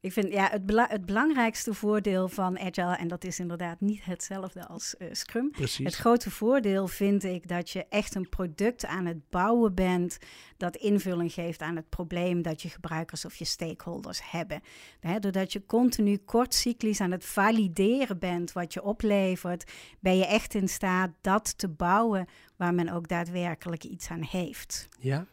Ik 0.00 0.12
vind 0.12 0.32
ja, 0.32 0.48
het, 0.50 0.66
bela 0.66 0.86
het, 0.88 1.06
belangrijkste 1.06 1.74
voordeel 1.74 2.28
van 2.28 2.58
Agile, 2.58 2.96
en 2.96 3.08
dat 3.08 3.24
is 3.24 3.38
inderdaad 3.38 3.80
niet 3.80 4.04
hetzelfde 4.04 4.66
als 4.66 4.94
uh, 4.98 5.08
Scrum. 5.12 5.50
Precies. 5.50 5.84
Het 5.84 5.94
grote 5.94 6.30
voordeel 6.30 6.88
vind 6.88 7.24
ik 7.24 7.48
dat 7.48 7.70
je 7.70 7.86
echt 7.88 8.14
een 8.14 8.28
product 8.28 8.86
aan 8.86 9.06
het 9.06 9.30
bouwen 9.30 9.74
bent 9.74 10.18
dat 10.56 10.76
invulling 10.76 11.32
geeft 11.32 11.60
aan 11.60 11.76
het 11.76 11.88
probleem 11.88 12.42
dat 12.42 12.62
je 12.62 12.68
gebruikers 12.68 13.24
of 13.24 13.34
je 13.34 13.44
stakeholders 13.44 14.30
hebben. 14.30 14.60
He, 15.00 15.18
doordat 15.18 15.52
je 15.52 15.66
continu 15.66 16.16
kortcyclisch 16.16 17.00
aan 17.00 17.10
het 17.10 17.24
valideren 17.24 18.18
bent 18.18 18.52
wat 18.52 18.72
je 18.72 18.82
oplevert, 18.82 19.72
ben 20.00 20.16
je 20.16 20.26
echt 20.26 20.54
in 20.54 20.68
staat 20.68 21.10
dat 21.20 21.58
te 21.58 21.68
bouwen 21.68 22.26
waar 22.56 22.74
men 22.74 22.92
ook 22.92 23.08
daadwerkelijk 23.08 23.84
iets 23.84 24.08
aan 24.08 24.22
heeft. 24.22 24.88
Ja, 24.98 25.26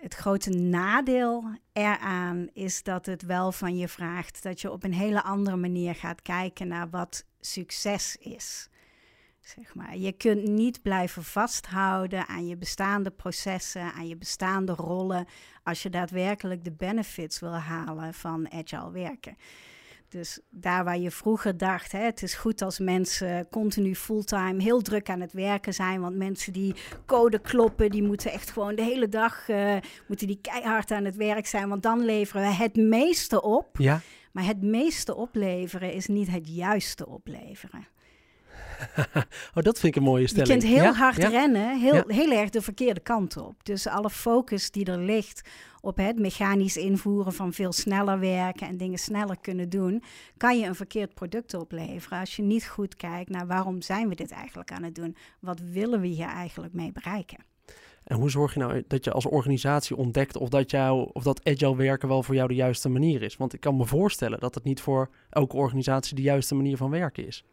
het 0.00 0.14
grote 0.14 0.50
nadeel 0.50 1.44
eraan 1.72 2.48
is 2.52 2.82
dat 2.82 3.06
het 3.06 3.22
wel 3.22 3.52
van 3.52 3.76
je 3.76 3.88
vraagt 3.88 4.42
dat 4.42 4.60
je 4.60 4.70
op 4.70 4.84
een 4.84 4.94
hele 4.94 5.22
andere 5.22 5.56
manier 5.56 5.94
gaat 5.94 6.22
kijken 6.22 6.68
naar 6.68 6.90
wat 6.90 7.24
succes 7.40 8.16
is. 8.16 8.68
Zeg 9.40 9.74
maar. 9.74 9.96
Je 9.96 10.12
kunt 10.12 10.48
niet 10.48 10.82
blijven 10.82 11.24
vasthouden 11.24 12.26
aan 12.26 12.46
je 12.46 12.56
bestaande 12.56 13.10
processen, 13.10 13.92
aan 13.92 14.08
je 14.08 14.16
bestaande 14.16 14.72
rollen, 14.72 15.26
als 15.62 15.82
je 15.82 15.90
daadwerkelijk 15.90 16.64
de 16.64 16.72
benefits 16.72 17.40
wil 17.40 17.54
halen 17.54 18.14
van 18.14 18.52
agile 18.52 18.90
werken. 18.90 19.36
Dus 20.10 20.40
daar 20.50 20.84
waar 20.84 20.98
je 20.98 21.10
vroeger 21.10 21.56
dacht, 21.56 21.92
hè, 21.92 21.98
het 21.98 22.22
is 22.22 22.34
goed 22.34 22.62
als 22.62 22.78
mensen 22.78 23.48
continu 23.48 23.94
fulltime 23.94 24.62
heel 24.62 24.80
druk 24.80 25.10
aan 25.10 25.20
het 25.20 25.32
werken 25.32 25.74
zijn. 25.74 26.00
Want 26.00 26.16
mensen 26.16 26.52
die 26.52 26.74
code 27.06 27.38
kloppen, 27.38 27.90
die 27.90 28.02
moeten 28.02 28.32
echt 28.32 28.50
gewoon 28.50 28.74
de 28.74 28.82
hele 28.82 29.08
dag 29.08 29.48
uh, 29.48 29.76
moeten 30.06 30.26
die 30.26 30.38
keihard 30.40 30.90
aan 30.90 31.04
het 31.04 31.16
werk 31.16 31.46
zijn. 31.46 31.68
Want 31.68 31.82
dan 31.82 32.04
leveren 32.04 32.42
we 32.42 32.54
het 32.54 32.76
meeste 32.76 33.42
op. 33.42 33.76
Ja. 33.78 34.00
Maar 34.32 34.44
het 34.44 34.62
meeste 34.62 35.14
opleveren 35.14 35.92
is 35.92 36.06
niet 36.06 36.30
het 36.30 36.48
juiste 36.48 37.06
opleveren. 37.06 37.86
oh, 39.54 39.62
dat 39.62 39.78
vind 39.78 39.94
ik 39.94 39.96
een 39.96 40.08
mooie 40.08 40.26
stelling. 40.26 40.48
Je 40.48 40.58
kunt 40.58 40.72
heel 40.72 40.82
ja? 40.82 40.92
hard 40.92 41.16
ja? 41.16 41.28
rennen, 41.28 41.80
heel, 41.80 42.02
heel 42.06 42.32
erg 42.32 42.50
de 42.50 42.62
verkeerde 42.62 43.00
kant 43.00 43.36
op. 43.36 43.64
Dus 43.64 43.86
alle 43.86 44.10
focus 44.10 44.70
die 44.70 44.84
er 44.84 44.98
ligt 44.98 45.48
op 45.80 45.96
het 45.96 46.18
mechanisch 46.18 46.76
invoeren 46.76 47.32
van 47.32 47.52
veel 47.52 47.72
sneller 47.72 48.18
werken 48.18 48.66
en 48.66 48.76
dingen 48.76 48.98
sneller 48.98 49.36
kunnen 49.40 49.68
doen, 49.68 50.02
kan 50.36 50.58
je 50.58 50.66
een 50.66 50.74
verkeerd 50.74 51.14
product 51.14 51.54
opleveren 51.54 52.18
als 52.20 52.36
je 52.36 52.42
niet 52.42 52.66
goed 52.66 52.96
kijkt 52.96 53.30
naar 53.30 53.46
waarom 53.46 53.82
zijn 53.82 54.08
we 54.08 54.14
dit 54.14 54.30
eigenlijk 54.30 54.72
aan 54.72 54.82
het 54.82 54.94
doen? 54.94 55.16
Wat 55.40 55.60
willen 55.72 56.00
we 56.00 56.06
hier 56.06 56.28
eigenlijk 56.28 56.72
mee 56.72 56.92
bereiken? 56.92 57.38
En 58.04 58.16
hoe 58.16 58.30
zorg 58.30 58.54
je 58.54 58.60
nou 58.60 58.84
dat 58.86 59.04
je 59.04 59.12
als 59.12 59.26
organisatie 59.26 59.96
ontdekt 59.96 60.36
of 60.36 60.48
dat, 60.48 60.70
jou, 60.70 61.10
of 61.12 61.22
dat 61.22 61.44
agile 61.44 61.76
werken 61.76 62.08
wel 62.08 62.22
voor 62.22 62.34
jou 62.34 62.48
de 62.48 62.54
juiste 62.54 62.88
manier 62.88 63.22
is? 63.22 63.36
Want 63.36 63.54
ik 63.54 63.60
kan 63.60 63.76
me 63.76 63.86
voorstellen 63.86 64.40
dat 64.40 64.54
het 64.54 64.64
niet 64.64 64.80
voor 64.80 65.10
elke 65.30 65.56
organisatie 65.56 66.16
de 66.16 66.22
juiste 66.22 66.54
manier 66.54 66.76
van 66.76 66.90
werken 66.90 67.26
is. 67.26 67.44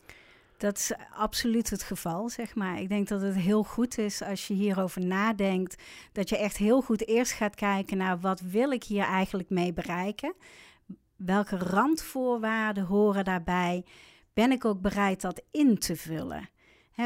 Dat 0.57 0.77
is 0.77 0.91
absoluut 1.15 1.69
het 1.69 1.83
geval, 1.83 2.29
zeg 2.29 2.55
maar. 2.55 2.81
Ik 2.81 2.89
denk 2.89 3.07
dat 3.07 3.21
het 3.21 3.35
heel 3.35 3.63
goed 3.63 3.97
is 3.97 4.21
als 4.21 4.47
je 4.47 4.53
hierover 4.53 5.05
nadenkt, 5.05 5.83
dat 6.11 6.29
je 6.29 6.37
echt 6.37 6.57
heel 6.57 6.81
goed 6.81 7.07
eerst 7.07 7.31
gaat 7.31 7.55
kijken 7.55 7.97
naar 7.97 8.19
wat 8.19 8.39
wil 8.39 8.71
ik 8.71 8.83
hier 8.83 9.03
eigenlijk 9.03 9.49
mee 9.49 9.73
bereiken? 9.73 10.33
Welke 11.15 11.57
randvoorwaarden 11.57 12.85
horen 12.85 13.25
daarbij? 13.25 13.85
Ben 14.33 14.51
ik 14.51 14.65
ook 14.65 14.81
bereid 14.81 15.21
dat 15.21 15.41
in 15.51 15.77
te 15.77 15.95
vullen? 15.95 16.49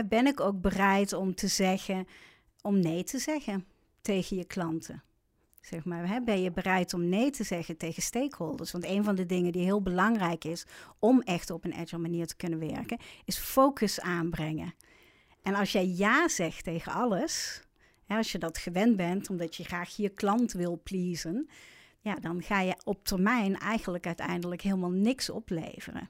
ben 0.09 0.27
ik 0.27 0.39
ook 0.39 0.61
bereid 0.61 1.13
om 1.13 1.35
te 1.35 1.47
zeggen, 1.47 2.07
om 2.61 2.79
nee 2.79 3.03
te 3.03 3.19
zeggen 3.19 3.65
tegen 4.01 4.37
je 4.37 4.45
klanten? 4.45 5.03
Zeg 5.61 5.85
maar, 5.85 6.21
ben 6.23 6.41
je 6.41 6.51
bereid 6.51 6.93
om 6.93 7.09
nee 7.09 7.29
te 7.29 7.43
zeggen 7.43 7.77
tegen 7.77 8.01
stakeholders? 8.01 8.71
Want 8.71 8.85
een 8.85 9.03
van 9.03 9.15
de 9.15 9.25
dingen 9.25 9.51
die 9.51 9.63
heel 9.63 9.81
belangrijk 9.81 10.43
is 10.43 10.65
om 10.99 11.21
echt 11.21 11.49
op 11.49 11.65
een 11.65 11.73
agile 11.73 12.01
manier 12.01 12.27
te 12.27 12.35
kunnen 12.35 12.59
werken, 12.59 12.97
is 13.25 13.37
focus 13.37 14.01
aanbrengen. 14.01 14.73
En 15.41 15.55
als 15.55 15.71
jij 15.71 15.87
ja 15.87 16.27
zegt 16.27 16.63
tegen 16.63 16.91
alles, 16.91 17.63
als 18.07 18.31
je 18.31 18.37
dat 18.37 18.57
gewend 18.57 18.95
bent, 18.95 19.29
omdat 19.29 19.55
je 19.55 19.63
graag 19.63 19.95
je 19.95 20.09
klant 20.09 20.51
wil 20.51 20.79
pleasen, 20.83 21.49
ja, 21.99 22.15
dan 22.15 22.43
ga 22.43 22.61
je 22.61 22.75
op 22.83 23.05
termijn 23.05 23.59
eigenlijk 23.59 24.05
uiteindelijk 24.05 24.61
helemaal 24.61 24.91
niks 24.91 25.29
opleveren. 25.29 26.09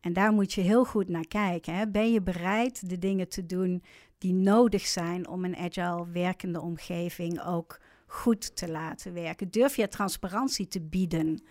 En 0.00 0.12
daar 0.12 0.32
moet 0.32 0.52
je 0.52 0.60
heel 0.60 0.84
goed 0.84 1.08
naar 1.08 1.26
kijken. 1.26 1.74
Hè. 1.74 1.88
Ben 1.88 2.12
je 2.12 2.22
bereid 2.22 2.88
de 2.88 2.98
dingen 2.98 3.28
te 3.28 3.46
doen 3.46 3.82
die 4.18 4.34
nodig 4.34 4.86
zijn 4.86 5.28
om 5.28 5.44
een 5.44 5.56
agile 5.56 6.08
werkende 6.12 6.60
omgeving 6.60 7.44
ook 7.44 7.80
goed 8.08 8.56
te 8.56 8.70
laten 8.70 9.12
werken? 9.12 9.50
Durf 9.50 9.76
je 9.76 9.88
transparantie 9.88 10.68
te 10.68 10.80
bieden 10.80 11.42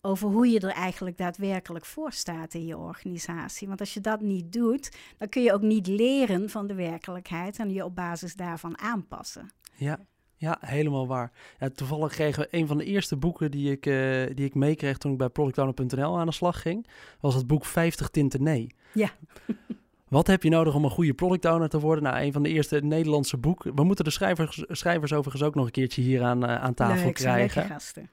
over 0.00 0.28
hoe 0.28 0.48
je 0.48 0.60
er 0.60 0.72
eigenlijk 0.72 1.18
daadwerkelijk 1.18 1.84
voor 1.84 2.12
staat 2.12 2.54
in 2.54 2.66
je 2.66 2.78
organisatie? 2.78 3.68
Want 3.68 3.80
als 3.80 3.94
je 3.94 4.00
dat 4.00 4.20
niet 4.20 4.52
doet, 4.52 4.96
dan 5.16 5.28
kun 5.28 5.42
je 5.42 5.52
ook 5.52 5.62
niet 5.62 5.86
leren 5.86 6.50
van 6.50 6.66
de 6.66 6.74
werkelijkheid 6.74 7.58
en 7.58 7.70
je 7.70 7.84
op 7.84 7.94
basis 7.94 8.34
daarvan 8.34 8.78
aanpassen. 8.78 9.50
Ja, 9.74 9.98
ja, 10.36 10.58
helemaal 10.60 11.06
waar. 11.06 11.32
Ja, 11.58 11.68
toevallig 11.68 12.12
kregen 12.12 12.42
we 12.42 12.48
een 12.50 12.66
van 12.66 12.78
de 12.78 12.84
eerste 12.84 13.16
boeken 13.16 13.50
die 13.50 13.70
ik, 13.70 13.86
uh, 13.86 14.26
die 14.34 14.44
ik 14.44 14.54
meekreeg 14.54 14.98
toen 14.98 15.12
ik 15.12 15.18
bij 15.18 15.28
productowner.nl 15.28 16.18
aan 16.18 16.26
de 16.26 16.32
slag 16.32 16.62
ging, 16.62 16.86
was 17.20 17.34
het 17.34 17.46
boek 17.46 17.64
50 17.64 18.08
tinten 18.08 18.42
nee. 18.42 18.74
Ja. 18.92 19.10
Wat 20.14 20.26
heb 20.26 20.42
je 20.42 20.48
nodig 20.48 20.74
om 20.74 20.84
een 20.84 20.90
goede 20.90 21.14
product 21.14 21.44
owner 21.44 21.68
te 21.68 21.80
worden? 21.80 22.04
Nou, 22.04 22.16
een 22.24 22.32
van 22.32 22.42
de 22.42 22.48
eerste 22.48 22.80
Nederlandse 22.80 23.36
boeken. 23.36 23.74
We 23.74 23.84
moeten 23.84 24.04
de 24.04 24.10
schrijvers, 24.10 24.64
schrijvers 24.68 25.12
overigens 25.12 25.42
ook 25.42 25.54
nog 25.54 25.64
een 25.64 25.70
keertje 25.70 26.02
hier 26.02 26.22
aan, 26.22 26.44
uh, 26.44 26.62
aan 26.62 26.74
tafel 26.74 27.04
Leuk, 27.04 27.14
krijgen. 27.14 27.64
gasten. 27.64 28.10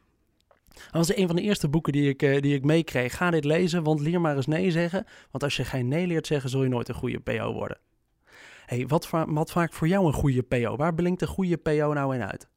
Dat 0.67 0.91
was 0.91 1.15
een 1.15 1.27
van 1.27 1.36
de 1.36 1.41
eerste 1.41 1.70
boeken 1.70 1.93
die 1.93 2.10
ik, 2.10 2.22
uh, 2.22 2.41
die 2.41 2.55
ik 2.55 2.63
meekreeg. 2.63 3.17
Ga 3.17 3.29
dit 3.29 3.46
lezen, 3.46 3.84
want 3.84 4.00
leer 4.00 4.22
maar 4.22 4.36
eens 4.36 4.48
nee 4.48 4.72
zeggen. 4.72 5.05
Want 5.31 5.43
als 5.43 5.55
je 5.55 5.65
geen 5.65 5.88
nee 5.88 6.08
leert 6.08 6.27
zeggen, 6.27 6.50
zul 6.50 6.63
je 6.63 6.70
nooit 6.70 6.89
een 6.89 6.96
goede 6.96 7.20
PO 7.20 7.53
worden. 7.53 7.77
Hey, 8.65 8.88
wat, 8.88 9.10
wat 9.27 9.51
vaak 9.51 9.74
voor 9.74 9.88
jou 9.88 10.05
een 10.05 10.13
goede 10.13 10.41
PO? 10.41 10.75
Waar 10.75 10.93
blinkt 10.93 11.22
een 11.22 11.27
goede 11.27 11.58
PO 11.58 11.93
nou 11.93 12.15
in 12.15 12.24
uit? 12.24 12.48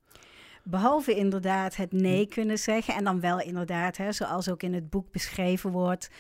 Behalve 0.63 1.15
inderdaad 1.15 1.77
het 1.77 1.93
nee 1.93 2.27
kunnen 2.27 2.59
zeggen. 2.59 2.95
En 2.95 3.05
dan 3.05 3.21
wel 3.21 3.41
inderdaad, 3.41 3.97
hè, 3.97 4.13
zoals 4.13 4.51
ook 4.51 4.63
in 4.63 4.75
het 4.75 4.91
boek 4.91 5.11
beschreven 5.11 5.71
wordt. 5.71 6.11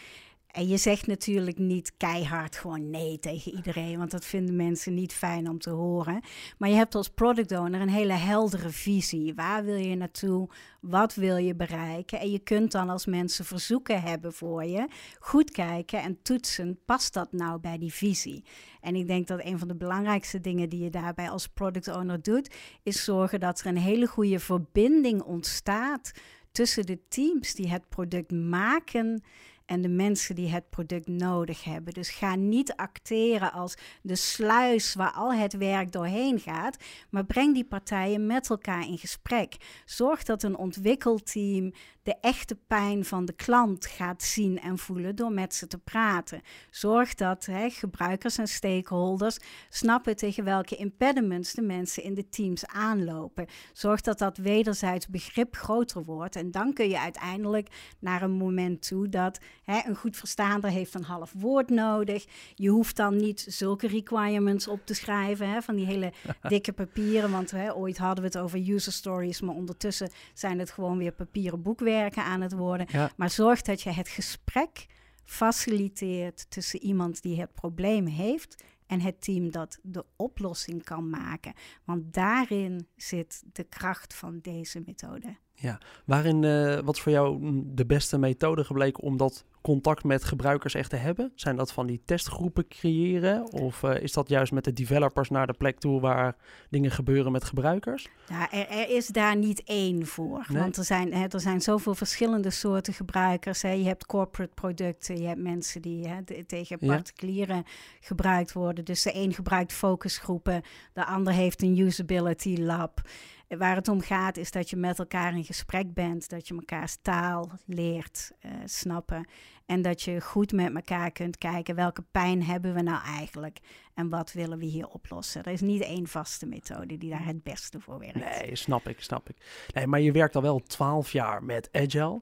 En 0.54 0.68
je 0.68 0.76
zegt 0.76 1.06
natuurlijk 1.06 1.58
niet 1.58 1.92
keihard 1.96 2.56
gewoon 2.56 2.90
nee 2.90 3.18
tegen 3.18 3.54
iedereen, 3.54 3.98
want 3.98 4.10
dat 4.10 4.24
vinden 4.24 4.56
mensen 4.56 4.94
niet 4.94 5.12
fijn 5.12 5.48
om 5.48 5.58
te 5.58 5.70
horen. 5.70 6.20
Maar 6.58 6.68
je 6.68 6.74
hebt 6.74 6.94
als 6.94 7.08
product 7.08 7.52
owner 7.52 7.80
een 7.80 7.88
hele 7.88 8.12
heldere 8.12 8.70
visie. 8.70 9.34
Waar 9.34 9.64
wil 9.64 9.76
je 9.76 9.96
naartoe? 9.96 10.48
Wat 10.80 11.14
wil 11.14 11.36
je 11.36 11.54
bereiken? 11.54 12.20
En 12.20 12.30
je 12.30 12.38
kunt 12.38 12.72
dan 12.72 12.88
als 12.88 13.06
mensen 13.06 13.44
verzoeken 13.44 14.02
hebben 14.02 14.32
voor 14.32 14.64
je, 14.64 14.88
goed 15.18 15.50
kijken 15.50 16.02
en 16.02 16.22
toetsen, 16.22 16.78
past 16.84 17.14
dat 17.14 17.32
nou 17.32 17.60
bij 17.60 17.78
die 17.78 17.92
visie? 17.92 18.44
En 18.80 18.94
ik 18.94 19.06
denk 19.06 19.26
dat 19.26 19.44
een 19.44 19.58
van 19.58 19.68
de 19.68 19.76
belangrijkste 19.76 20.40
dingen 20.40 20.68
die 20.68 20.82
je 20.82 20.90
daarbij 20.90 21.30
als 21.30 21.48
product 21.48 21.88
owner 21.88 22.22
doet, 22.22 22.54
is 22.82 23.04
zorgen 23.04 23.40
dat 23.40 23.60
er 23.60 23.66
een 23.66 23.76
hele 23.76 24.06
goede 24.06 24.38
verbinding 24.38 25.22
ontstaat 25.22 26.12
tussen 26.52 26.86
de 26.86 26.98
teams 27.08 27.54
die 27.54 27.68
het 27.68 27.88
product 27.88 28.32
maken 28.32 29.22
en 29.66 29.80
de 29.80 29.88
mensen 29.88 30.34
die 30.34 30.48
het 30.48 30.70
product 30.70 31.08
nodig 31.08 31.64
hebben. 31.64 31.94
Dus 31.94 32.10
ga 32.10 32.34
niet 32.34 32.76
acteren 32.76 33.52
als 33.52 33.76
de 34.02 34.16
sluis 34.16 34.94
waar 34.94 35.12
al 35.12 35.34
het 35.34 35.56
werk 35.56 35.92
doorheen 35.92 36.40
gaat, 36.40 36.76
maar 37.10 37.24
breng 37.24 37.54
die 37.54 37.64
partijen 37.64 38.26
met 38.26 38.50
elkaar 38.50 38.86
in 38.86 38.98
gesprek. 38.98 39.56
Zorg 39.84 40.22
dat 40.22 40.42
een 40.42 40.56
ontwikkelteam 40.56 41.72
de 42.04 42.16
echte 42.20 42.56
pijn 42.66 43.04
van 43.04 43.24
de 43.24 43.32
klant 43.32 43.86
gaat 43.86 44.22
zien 44.22 44.60
en 44.60 44.78
voelen 44.78 45.16
door 45.16 45.32
met 45.32 45.54
ze 45.54 45.66
te 45.66 45.78
praten. 45.78 46.40
Zorg 46.70 47.14
dat 47.14 47.46
hè, 47.46 47.70
gebruikers 47.70 48.38
en 48.38 48.48
stakeholders 48.48 49.38
snappen 49.68 50.16
tegen 50.16 50.44
welke 50.44 50.76
impediments 50.76 51.52
de 51.52 51.62
mensen 51.62 52.02
in 52.02 52.14
de 52.14 52.28
teams 52.28 52.66
aanlopen. 52.66 53.46
Zorg 53.72 54.00
dat 54.00 54.18
dat 54.18 54.36
wederzijds 54.36 55.08
begrip 55.08 55.56
groter 55.56 56.04
wordt. 56.04 56.36
En 56.36 56.50
dan 56.50 56.72
kun 56.72 56.88
je 56.88 57.00
uiteindelijk 57.00 57.68
naar 57.98 58.22
een 58.22 58.30
moment 58.30 58.86
toe 58.86 59.08
dat 59.08 59.38
hè, 59.64 59.80
een 59.88 59.96
goed 59.96 60.16
verstaander 60.16 60.70
heeft 60.70 60.94
een 60.94 61.04
half 61.04 61.32
woord 61.38 61.70
nodig. 61.70 62.24
Je 62.54 62.68
hoeft 62.68 62.96
dan 62.96 63.16
niet 63.16 63.46
zulke 63.48 63.86
requirements 63.86 64.68
op 64.68 64.86
te 64.86 64.94
schrijven 64.94 65.50
hè, 65.50 65.62
van 65.62 65.76
die 65.76 65.86
hele 65.86 66.12
dikke 66.48 66.72
papieren. 66.72 67.30
Want 67.30 67.50
hè, 67.50 67.74
ooit 67.74 67.98
hadden 67.98 68.24
we 68.24 68.30
het 68.30 68.38
over 68.38 68.70
user 68.70 68.92
stories, 68.92 69.40
maar 69.40 69.54
ondertussen 69.54 70.10
zijn 70.34 70.58
het 70.58 70.70
gewoon 70.70 70.98
weer 70.98 71.12
papieren 71.12 71.62
boekwerken 71.62 72.24
aan 72.24 72.40
het 72.40 72.52
worden. 72.52 72.86
Maar 73.16 73.30
zorg 73.30 73.62
dat 73.62 73.82
je 73.82 73.90
het 73.90 74.08
gesprek 74.08 74.86
faciliteert 75.24 76.50
tussen 76.50 76.82
iemand 76.82 77.22
die 77.22 77.40
het 77.40 77.52
probleem 77.52 78.06
heeft 78.06 78.62
en 78.86 79.00
het 79.00 79.20
team 79.20 79.50
dat 79.50 79.78
de 79.82 80.04
oplossing 80.16 80.84
kan 80.84 81.10
maken. 81.10 81.52
Want 81.84 82.14
daarin 82.14 82.88
zit 82.96 83.42
de 83.52 83.64
kracht 83.64 84.14
van 84.14 84.38
deze 84.42 84.82
methode. 84.86 85.36
Ja, 85.54 85.80
waarin, 86.04 86.42
uh, 86.42 86.78
wat 86.80 86.94
is 86.94 87.00
voor 87.00 87.12
jou 87.12 87.62
de 87.66 87.86
beste 87.86 88.18
methode 88.18 88.64
gebleken 88.64 89.02
om 89.02 89.16
dat 89.16 89.44
contact 89.64 90.04
met 90.04 90.24
gebruikers 90.24 90.74
echt 90.74 90.90
te 90.90 90.96
hebben? 90.96 91.32
Zijn 91.34 91.56
dat 91.56 91.72
van 91.72 91.86
die 91.86 92.02
testgroepen 92.04 92.68
creëren? 92.68 93.52
Of 93.52 93.82
uh, 93.82 94.00
is 94.00 94.12
dat 94.12 94.28
juist 94.28 94.52
met 94.52 94.64
de 94.64 94.72
developers 94.72 95.30
naar 95.30 95.46
de 95.46 95.52
plek 95.52 95.78
toe 95.78 96.00
waar 96.00 96.36
dingen 96.70 96.90
gebeuren 96.90 97.32
met 97.32 97.44
gebruikers? 97.44 98.08
Ja, 98.28 98.52
er, 98.52 98.68
er 98.68 98.88
is 98.88 99.06
daar 99.06 99.36
niet 99.36 99.62
één 99.62 100.06
voor. 100.06 100.46
Want 100.48 100.76
er 100.76 100.84
zijn, 100.84 101.12
hè, 101.14 101.26
er 101.26 101.40
zijn 101.40 101.60
zoveel 101.60 101.94
verschillende 101.94 102.50
soorten 102.50 102.92
gebruikers. 102.92 103.62
Hè. 103.62 103.70
Je 103.70 103.84
hebt 103.84 104.06
corporate 104.06 104.54
producten, 104.54 105.20
je 105.20 105.26
hebt 105.26 105.42
mensen 105.42 105.82
die 105.82 106.08
hè, 106.08 106.44
tegen 106.46 106.78
particulieren 106.78 107.64
gebruikt 108.00 108.52
worden. 108.52 108.84
Dus 108.84 109.02
de 109.02 109.14
een 109.14 109.32
gebruikt 109.32 109.72
focusgroepen, 109.72 110.62
de 110.92 111.04
ander 111.04 111.32
heeft 111.32 111.62
een 111.62 111.78
usability 111.78 112.56
lab. 112.60 113.00
Waar 113.48 113.76
het 113.76 113.88
om 113.88 114.00
gaat 114.00 114.36
is 114.36 114.50
dat 114.50 114.70
je 114.70 114.76
met 114.76 114.98
elkaar 114.98 115.36
in 115.36 115.44
gesprek 115.44 115.94
bent, 115.94 116.28
dat 116.28 116.48
je 116.48 116.54
mekaars 116.54 116.96
taal 117.02 117.50
leert 117.66 118.32
uh, 118.40 118.50
snappen 118.64 119.28
en 119.66 119.82
dat 119.82 120.02
je 120.02 120.20
goed 120.20 120.52
met 120.52 120.74
elkaar 120.74 121.10
kunt 121.10 121.38
kijken 121.38 121.74
welke 121.74 122.02
pijn 122.10 122.42
hebben 122.42 122.74
we 122.74 122.82
nou 122.82 123.04
eigenlijk 123.04 123.58
en 123.94 124.08
wat 124.08 124.32
willen 124.32 124.58
we 124.58 124.64
hier 124.64 124.86
oplossen. 124.86 125.42
Er 125.42 125.52
is 125.52 125.60
niet 125.60 125.82
één 125.82 126.06
vaste 126.06 126.46
methode 126.46 126.98
die 126.98 127.10
daar 127.10 127.24
het 127.24 127.42
beste 127.42 127.80
voor 127.80 127.98
werkt. 127.98 128.40
Nee, 128.40 128.56
snap 128.56 128.88
ik, 128.88 129.00
snap 129.00 129.28
ik. 129.28 129.36
Nee, 129.74 129.86
maar 129.86 130.00
je 130.00 130.12
werkt 130.12 130.36
al 130.36 130.42
wel 130.42 130.60
twaalf 130.60 131.12
jaar 131.12 131.44
met 131.44 131.68
Agile. 131.72 132.20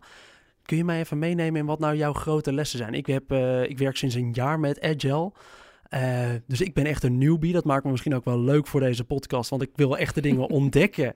Kun 0.62 0.76
je 0.76 0.84
mij 0.84 0.98
even 0.98 1.18
meenemen 1.18 1.60
in 1.60 1.66
wat 1.66 1.78
nou 1.78 1.96
jouw 1.96 2.12
grote 2.12 2.52
lessen 2.52 2.78
zijn? 2.78 2.94
Ik, 2.94 3.06
heb, 3.06 3.32
uh, 3.32 3.62
ik 3.62 3.78
werk 3.78 3.96
sinds 3.96 4.14
een 4.14 4.32
jaar 4.32 4.60
met 4.60 4.80
Agile. 4.80 5.32
Uh, 5.94 6.30
dus 6.46 6.60
ik 6.60 6.74
ben 6.74 6.86
echt 6.86 7.02
een 7.02 7.18
newbie. 7.18 7.52
Dat 7.52 7.64
maakt 7.64 7.84
me 7.84 7.90
misschien 7.90 8.14
ook 8.14 8.24
wel 8.24 8.40
leuk 8.40 8.66
voor 8.66 8.80
deze 8.80 9.04
podcast, 9.04 9.50
want 9.50 9.62
ik 9.62 9.70
wil 9.74 9.96
echte 9.96 10.20
dingen 10.20 10.48
ontdekken. 10.60 11.14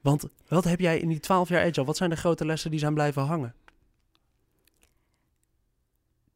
Want 0.00 0.28
wat 0.48 0.64
heb 0.64 0.80
jij 0.80 0.98
in 0.98 1.08
die 1.08 1.20
twaalf 1.20 1.48
jaar 1.48 1.64
Agile, 1.64 1.86
wat 1.86 1.96
zijn 1.96 2.10
de 2.10 2.16
grote 2.16 2.46
lessen 2.46 2.70
die 2.70 2.80
zijn 2.80 2.94
blijven 2.94 3.22
hangen? 3.22 3.54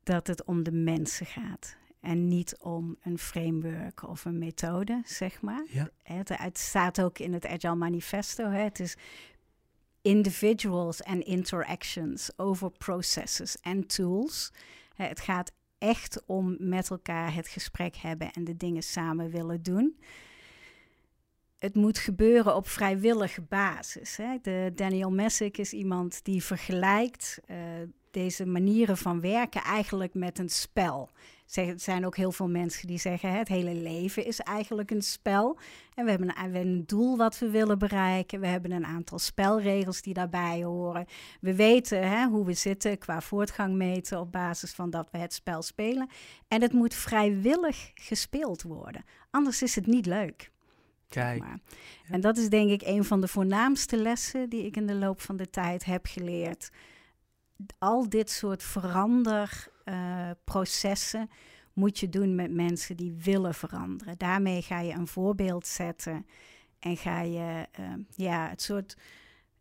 Dat 0.02 0.26
het 0.26 0.45
om 0.45 0.62
de 0.62 0.73
mensen 0.73 1.26
gaat 1.26 1.76
en 2.00 2.28
niet 2.28 2.56
om 2.59 2.97
een 3.02 3.18
framework 3.18 4.09
of 4.09 4.25
een 4.25 4.38
methode, 4.38 5.02
zeg 5.04 5.40
maar. 5.40 5.64
Ja. 5.68 5.90
Het, 6.02 6.59
staat 6.59 7.00
ook 7.00 7.18
in 7.18 7.33
het 7.33 7.47
Agile 7.47 7.75
Manifesto. 7.75 8.50
Hè. 8.50 8.61
Het 8.61 8.80
is 8.80 8.97
individuals 10.02 11.02
and 11.02 11.25
interactions 11.25 12.30
over 12.38 12.71
processes 12.71 13.61
en 13.61 13.87
tools. 13.87 14.52
Het 14.95 15.21
gaat 15.21 15.52
echt 15.78 16.23
om 16.26 16.56
met 16.59 16.90
elkaar 16.90 17.35
het 17.35 17.49
gesprek 17.49 17.97
hebben 17.97 18.33
en 18.33 18.45
de 18.45 18.56
dingen 18.56 18.83
samen 18.83 19.30
willen 19.30 19.62
doen. 19.62 20.00
Het 21.59 21.75
moet 21.75 21.99
gebeuren 21.99 22.56
op 22.56 22.68
vrijwillige 22.68 23.42
basis. 23.42 24.16
Hè. 24.16 24.38
De 24.42 24.73
Daniel 24.75 25.11
Messick 25.11 25.59
is 25.59 25.73
iemand 25.73 26.25
die 26.25 26.45
vergelijkt 26.45 27.40
uh, 27.50 27.56
deze 28.11 28.47
manieren 28.47 28.97
van 28.97 29.21
werken 29.21 29.62
eigenlijk 29.62 30.14
met 30.14 30.38
een 30.38 30.49
spel. 30.49 31.11
Er 31.55 31.81
zijn 31.81 32.07
ook 32.07 32.17
heel 32.17 32.33
veel 32.33 32.49
mensen 32.49 32.87
die 32.87 32.99
zeggen: 32.99 33.33
het 33.33 33.49
hele 33.49 33.75
leven 33.75 34.25
is 34.26 34.41
eigenlijk 34.41 34.91
een 34.91 35.03
spel. 35.03 35.59
En 35.95 36.05
we 36.05 36.11
hebben, 36.11 36.38
een, 36.38 36.55
een 36.55 36.87
doel 36.87 37.17
wat 37.17 37.38
we 37.38 37.50
willen 37.50 37.79
bereiken. 37.79 38.41
We 38.41 38.47
hebben 38.47 38.73
een 38.73 38.87
aantal 38.87 39.19
spelregels 39.19 40.03
die 40.03 40.15
daarbij 40.15 40.62
horen. 40.62 41.07
We 41.41 41.55
weten 41.55 42.09
hè, 42.09 42.26
hoe 42.26 42.45
we 42.45 42.53
zitten 42.53 42.99
qua 42.99 43.21
voortgang 43.21 43.75
meten 43.75 44.21
op 44.21 44.33
basis 44.33 44.73
van 44.73 44.91
dat 44.91 45.09
we 45.11 45.19
het 45.19 45.33
spel 45.33 45.62
spelen. 45.62 46.09
En 46.49 46.62
het 46.62 46.73
moet 46.73 46.95
vrijwillig 46.95 47.91
gespeeld 47.95 48.62
worden. 48.62 49.05
Anders 49.31 49.62
is 49.62 49.75
het 49.75 49.87
niet 49.87 50.07
leuk. 50.07 50.50
Kijk. 51.09 51.45
En 52.09 52.21
dat 52.21 52.37
is 52.37 52.49
denk 52.49 52.71
ik 52.71 52.83
een 52.83 53.05
van 53.05 53.21
de 53.21 53.29
voornaamste 53.29 53.97
lessen 53.97 54.49
die 54.49 54.65
ik 54.65 54.76
in 54.76 54.87
de 54.87 54.95
loop 54.95 55.21
van 55.21 55.37
de 55.37 55.50
tijd 55.50 55.85
heb 55.85 56.07
geleerd. 56.07 56.71
Al 57.79 58.09
dit 58.09 58.31
soort 58.31 58.63
veranderprocessen 58.63 61.31
moet 61.73 61.99
je 61.99 62.09
doen 62.09 62.35
met 62.35 62.51
mensen 62.51 62.97
die 62.97 63.15
willen 63.23 63.55
veranderen. 63.55 64.19
Daarmee 64.19 64.63
ga 64.63 64.81
je 64.81 64.93
een 64.93 65.07
voorbeeld 65.07 65.67
zetten 65.67 66.27
en 66.79 66.97
ga 66.97 67.21
je 67.21 67.67
uh, 67.81 67.93
ja, 68.15 68.49
het 68.49 68.63
soort, 68.63 68.97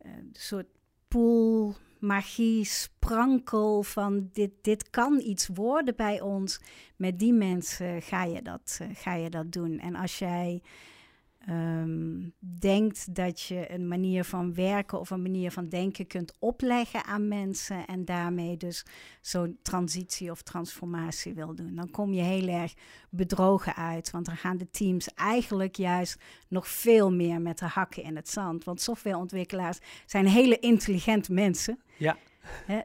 uh, 0.06 0.12
soort 0.32 0.66
pool, 1.08 1.74
magie, 1.98 2.64
sprankel 2.64 3.82
van 3.82 4.28
dit, 4.32 4.50
dit 4.60 4.90
kan 4.90 5.20
iets 5.20 5.46
worden 5.46 5.96
bij 5.96 6.20
ons. 6.20 6.60
Met 6.96 7.18
die 7.18 7.32
mensen 7.32 8.02
ga 8.02 8.24
je 8.24 8.42
dat, 8.42 8.78
uh, 8.82 8.88
ga 8.92 9.14
je 9.14 9.30
dat 9.30 9.52
doen. 9.52 9.78
En 9.78 9.94
als 9.94 10.18
jij 10.18 10.62
um, 11.50 12.34
denkt 12.38 13.14
dat 13.14 13.40
je 13.40 13.72
een 13.72 13.88
manier 13.88 14.24
van 14.24 14.54
werken 14.54 15.00
of 15.00 15.10
een 15.10 15.22
manier 15.22 15.50
van 15.50 15.68
denken 15.68 16.06
kunt 16.06 16.32
opleggen 16.38 17.04
aan 17.04 17.28
mensen 17.28 17.86
en 17.86 18.04
daarmee 18.04 18.56
dus 18.56 18.86
zo'n 19.20 19.58
transitie 19.62 20.30
of 20.30 20.42
transformatie 20.42 21.34
wil 21.34 21.54
doen, 21.54 21.74
dan 21.74 21.90
kom 21.90 22.12
je 22.12 22.22
heel 22.22 22.48
erg 22.48 22.74
bedrogen 23.10 23.74
uit. 23.74 24.10
Want 24.10 24.26
dan 24.26 24.36
gaan 24.36 24.56
de 24.56 24.70
teams 24.70 25.14
eigenlijk 25.14 25.76
juist 25.76 26.20
nog 26.48 26.68
veel 26.68 27.12
meer 27.12 27.40
met 27.40 27.58
de 27.58 27.66
hakken 27.66 28.02
in 28.02 28.16
het 28.16 28.28
zand. 28.28 28.64
Want 28.64 28.80
softwareontwikkelaars 28.80 29.78
zijn 30.06 30.26
hele 30.26 30.58
intelligente 30.58 31.32
mensen. 31.32 31.78
Ja 31.98 32.16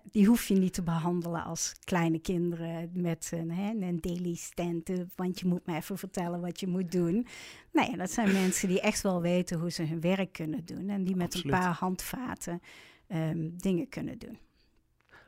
die 0.04 0.26
hoef 0.26 0.48
je 0.48 0.56
niet 0.56 0.74
te 0.74 0.84
behandelen 0.84 1.44
als 1.44 1.74
kleine 1.84 2.20
kinderen 2.20 2.90
met 2.94 3.32
een, 3.34 3.52
hè, 3.52 3.72
een 3.72 4.02
daily 4.02 4.36
stand. 4.36 4.90
Want 5.16 5.40
je 5.40 5.48
moet 5.48 5.66
me 5.66 5.76
even 5.76 5.98
vertellen 5.98 6.42
wat 6.42 6.60
je 6.60 6.68
moet 6.68 6.92
doen. 6.92 7.28
Nee, 7.72 7.98
dat 7.98 8.12
zijn 8.12 8.32
mensen 8.42 8.68
die 8.68 8.82
echt 8.82 9.02
wel 9.02 9.22
weten 9.22 9.60
hoe 9.60 9.72
ze 9.72 9.84
hun 9.84 10.02
werk 10.02 10.32
kunnen 10.32 10.66
doen. 10.66 10.90
En 10.90 11.04
die 11.04 11.16
met 11.16 11.36
een 11.36 11.50
paar 11.50 11.74
handvaten 11.74 12.62
ehm, 13.08 13.50
dingen 13.54 13.90
kunnen 13.90 14.20
doen. 14.20 14.38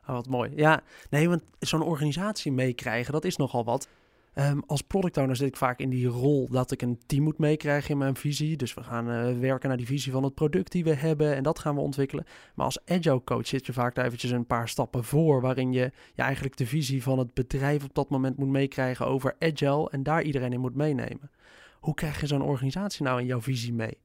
Oh, 0.08 0.16
wat 0.16 0.28
mooi. 0.28 0.52
Ja, 0.56 0.82
nee, 1.10 1.30
want 1.30 1.42
zo'n 1.60 1.82
organisatie 1.82 2.52
meekrijgen, 2.52 3.14
dat 3.14 3.26
is 3.26 3.36
nogal 3.36 3.64
wat. 3.64 3.88
Um, 4.36 4.64
als 4.68 4.82
product 4.82 5.18
owner 5.18 5.36
zit 5.36 5.48
ik 5.48 5.58
vaak 5.58 5.80
in 5.80 5.90
die 5.90 6.08
rol 6.08 6.50
dat 6.50 6.72
ik 6.72 6.82
een 6.82 7.02
team 7.06 7.24
moet 7.24 7.38
meekrijgen 7.38 7.90
in 7.90 7.98
mijn 7.98 8.16
visie. 8.16 8.58
Dus 8.58 8.74
we 8.74 8.84
gaan 8.84 9.10
uh, 9.10 9.40
werken 9.40 9.68
naar 9.68 9.78
die 9.78 9.86
visie 9.86 10.12
van 10.12 10.24
het 10.24 10.34
product 10.34 10.72
die 10.72 10.84
we 10.84 10.94
hebben 10.94 11.36
en 11.36 11.44
dat 11.44 11.60
gaan 11.60 11.76
we 11.76 11.82
ontwikkelen. 11.82 12.26
Maar 12.56 12.66
als 12.66 12.86
agile 12.86 13.24
coach 13.24 13.48
zit 13.48 13.66
je 13.66 13.74
vaak 13.74 13.96
daar 13.96 14.06
eventjes 14.06 14.32
een 14.32 14.46
paar 14.46 14.70
stappen 14.70 15.04
voor, 15.04 15.42
waarin 15.42 15.74
je, 15.74 15.92
je 16.14 16.22
eigenlijk 16.22 16.58
de 16.58 16.66
visie 16.66 17.04
van 17.04 17.20
het 17.20 17.34
bedrijf 17.34 17.84
op 17.84 17.94
dat 17.94 18.10
moment 18.10 18.38
moet 18.38 18.48
meekrijgen 18.48 19.08
over 19.08 19.36
agile 19.40 19.90
en 19.90 20.04
daar 20.04 20.22
iedereen 20.22 20.54
in 20.54 20.60
moet 20.60 20.76
meenemen. 20.76 21.32
Hoe 21.80 21.94
krijg 21.94 22.20
je 22.20 22.28
zo'n 22.28 22.42
organisatie 22.42 23.04
nou 23.04 23.20
in 23.20 23.26
jouw 23.26 23.42
visie 23.42 23.74
mee? 23.74 23.98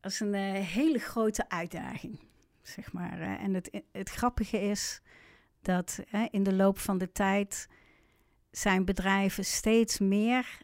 Dat 0.00 0.12
is 0.12 0.20
een 0.20 0.34
uh, 0.34 0.52
hele 0.52 0.98
grote 0.98 1.48
uitdaging, 1.48 2.20
zeg 2.62 2.92
maar. 2.92 3.20
En 3.20 3.54
het, 3.54 3.82
het 3.92 4.10
grappige 4.10 4.60
is 4.60 5.02
dat 5.60 6.02
in 6.30 6.42
de 6.42 6.54
loop 6.54 6.78
van 6.78 6.98
de 6.98 7.12
tijd 7.12 7.68
zijn 8.52 8.84
bedrijven 8.84 9.44
steeds 9.44 9.98
meer 9.98 10.58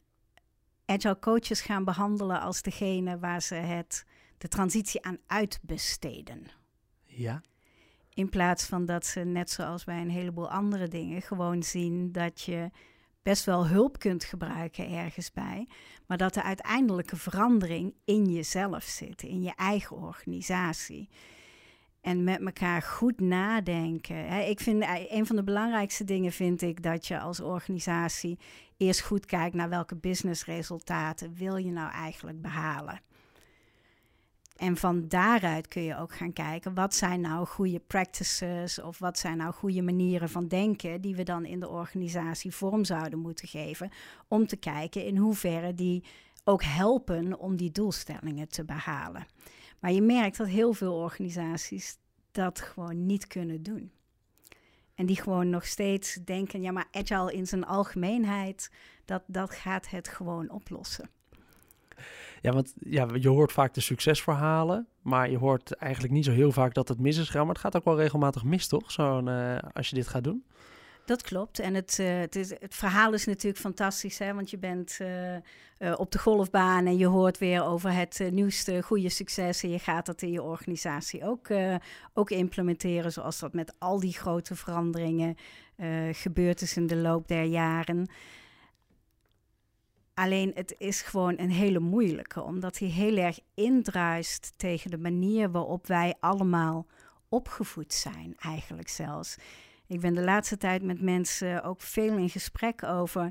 agile 0.85 1.19
coaches 1.19 1.61
gaan 1.61 1.85
behandelen 1.85 2.41
als 2.41 2.63
degene 2.63 3.19
waar 3.19 3.43
ze 3.43 3.55
het, 3.55 4.05
de 4.39 4.49
transitie 4.49 5.05
aan 5.05 5.19
uitbesteden. 5.27 6.47
Ja. 7.05 7.41
In 8.15 8.29
plaats 8.29 8.65
van 8.65 8.87
dat 8.87 9.07
ze, 9.07 9.21
net 9.21 9.51
zoals 9.51 9.85
bij 9.85 10.01
een 10.01 10.11
heleboel 10.11 10.51
andere 10.51 10.89
dingen, 10.89 11.23
gewoon 11.23 11.63
zien 11.63 12.13
dat 12.13 12.41
je 12.41 12.71
best 13.23 13.45
wel 13.45 13.67
hulp 13.67 13.99
kunt 13.99 14.25
gebruiken 14.25 14.91
ergens 14.91 15.33
bij, 15.33 15.69
maar 16.07 16.17
dat 16.17 16.35
de 16.35 16.43
uiteindelijke 16.43 17.17
verandering 17.17 17.95
in 18.05 18.25
jezelf 18.25 18.83
zit, 18.85 19.23
in 19.23 19.43
je 19.43 19.53
eigen 19.57 19.97
organisatie 19.97 21.09
en 22.01 22.25
met 22.25 22.41
elkaar 22.41 22.83
goed 22.83 23.21
nadenken. 23.21 24.49
Ik 24.49 24.61
vind 24.61 24.83
eh, 24.83 25.13
een 25.13 25.27
van 25.27 25.37
de 25.37 25.45
belangrijkste 25.45 26.05
dingen 26.05 26.33
vind 26.33 26.63
ik 26.63 26.83
dat 26.83 27.07
je 27.07 27.21
als 27.21 27.41
organisatie 27.41 28.39
eerst 28.77 29.01
goed 29.01 29.27
kijkt 29.27 29.55
naar 29.55 29.69
welke 29.69 29.97
businessresultaten 29.97 31.35
wil 31.35 31.57
je 31.57 31.71
nou 31.71 31.93
eigenlijk 31.93 32.43
behalen. 32.43 33.01
En 34.59 34.77
van 34.77 35.09
daaruit 35.09 35.69
kun 35.69 35.83
je 35.83 35.97
ook 35.97 36.15
gaan 36.15 36.33
kijken 36.33 36.75
wat 36.75 36.95
zijn 36.95 37.21
nou 37.21 37.47
goede 37.47 37.81
practices 37.87 38.81
of 38.81 38.99
wat 38.99 39.19
zijn 39.19 39.37
nou 39.37 39.53
goede 39.53 39.83
manieren 39.83 40.29
van 40.29 40.49
denken 40.49 41.01
die 41.01 41.17
we 41.17 41.23
dan 41.23 41.45
in 41.45 41.61
de 41.61 41.69
organisatie 41.69 42.55
vorm 42.55 42.85
zouden 42.85 43.19
moeten 43.19 43.49
geven 43.49 43.91
om 44.29 44.47
te 44.47 44.57
kijken 44.57 45.05
in 45.05 45.17
hoeverre 45.17 45.75
die 45.75 46.05
ook 46.45 46.63
helpen 46.63 47.39
om 47.39 47.57
die 47.57 47.71
doelstellingen 47.71 48.49
te 48.49 48.65
behalen. 48.65 49.27
Maar 49.79 49.93
je 49.93 50.03
merkt 50.03 50.37
dat 50.37 50.47
heel 50.47 50.73
veel 50.73 50.95
organisaties 50.95 51.99
dat 52.31 52.61
gewoon 52.61 53.07
niet 53.07 53.27
kunnen 53.27 53.63
doen. 53.63 53.91
En 54.95 55.07
die 55.07 55.23
gewoon 55.23 55.51
nog 55.51 55.67
steeds 55.67 56.15
denken, 56.25 56.63
ja, 56.63 56.73
maar 56.73 56.89
agile 56.93 57.33
in 57.33 57.47
zijn 57.47 57.65
algemeenheid, 57.65 58.71
dat, 59.05 59.23
dat 59.27 59.51
gaat 59.51 59.91
het 59.91 60.09
gewoon 60.09 60.51
oplossen. 60.51 61.11
Ja, 62.43 62.53
want 62.53 62.75
ja, 62.81 63.09
je 63.15 63.29
hoort 63.29 63.53
vaak 63.53 63.75
de 63.75 63.81
succesverhalen, 63.81 64.87
maar 65.03 65.31
je 65.31 65.39
hoort 65.39 65.73
eigenlijk 65.73 66.13
niet 66.13 66.25
zo 66.25 66.31
heel 66.31 66.53
vaak 66.53 66.75
dat 66.75 66.89
het 66.89 66.99
mis 66.99 67.17
is 67.17 67.27
gegaan. 67.27 67.47
Maar 67.47 67.55
het 67.55 67.65
gaat 67.65 67.77
ook 67.77 67.85
wel 67.85 67.97
regelmatig 67.97 68.45
mis, 68.45 68.69
toch? 68.69 68.91
Zo'n, 68.91 69.29
uh, 69.29 69.59
als 69.73 69.89
je 69.89 69.95
dit 69.95 70.09
gaat 70.09 70.25
doen. 70.25 70.45
Dat 71.09 71.23
klopt. 71.23 71.59
En 71.59 71.75
het, 71.75 71.99
uh, 72.01 72.19
het, 72.19 72.35
het 72.35 72.75
verhaal 72.75 73.13
is 73.13 73.27
natuurlijk 73.27 73.63
fantastisch, 73.63 74.19
hè? 74.19 74.35
want 74.35 74.51
je 74.51 74.59
bent 74.59 74.99
uh, 75.03 75.35
uh, 75.35 75.41
op 75.97 76.13
de 76.13 76.19
golfbaan 76.19 76.87
en 76.87 76.97
je 76.97 77.07
hoort 77.07 77.39
weer 77.39 77.65
over 77.65 77.93
het 77.93 78.29
nieuwste 78.31 78.83
goede 78.83 79.09
succes. 79.09 79.63
En 79.63 79.71
je 79.71 79.79
gaat 79.79 80.07
dat 80.07 80.23
in 80.23 80.31
je 80.31 80.43
organisatie 80.43 81.25
ook, 81.25 81.49
ook 82.15 82.31
implementeren, 82.31 83.13
zoals 83.13 83.39
dat 83.39 83.53
met 83.53 83.75
al 83.79 84.01
die 84.01 84.13
grote 84.13 84.57
veranderingen 84.57 85.37
gebeurd 86.13 86.61
is 86.61 86.77
in 86.77 86.87
de 86.87 86.97
loop 86.97 87.29
der 87.29 87.45
jaren. 87.45 88.09
Alleen 90.15 90.53
het 90.55 90.75
is 90.79 91.03
gewoon 91.03 91.39
een 91.39 91.51
hele 91.51 91.79
moeilijke, 91.79 92.43
omdat 92.43 92.79
hij 92.79 92.89
heel 92.89 93.17
erg 93.17 93.39
indruist 93.55 94.53
tegen 94.57 94.91
de 94.91 94.99
manier 94.99 95.51
waarop 95.51 95.87
wij 95.87 96.15
allemaal 96.21 96.87
opgevoed 97.29 97.93
zijn, 97.93 98.35
eigenlijk 98.39 98.89
zelfs. 98.89 99.37
Ik 99.89 100.01
ben 100.01 100.15
de 100.15 100.23
laatste 100.23 100.57
tijd 100.57 100.83
met 100.83 101.01
mensen 101.01 101.63
ook 101.63 101.81
veel 101.81 102.17
in 102.17 102.29
gesprek 102.29 102.83
over. 102.83 103.31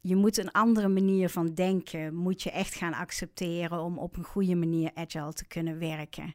Je 0.00 0.16
moet 0.16 0.36
een 0.36 0.50
andere 0.50 0.88
manier 0.88 1.28
van 1.28 1.54
denken, 1.54 2.14
moet 2.14 2.42
je 2.42 2.50
echt 2.50 2.74
gaan 2.74 2.94
accepteren 2.94 3.80
om 3.80 3.98
op 3.98 4.16
een 4.16 4.24
goede 4.24 4.54
manier 4.54 4.90
agile 4.94 5.32
te 5.32 5.46
kunnen 5.46 5.78
werken. 5.78 6.34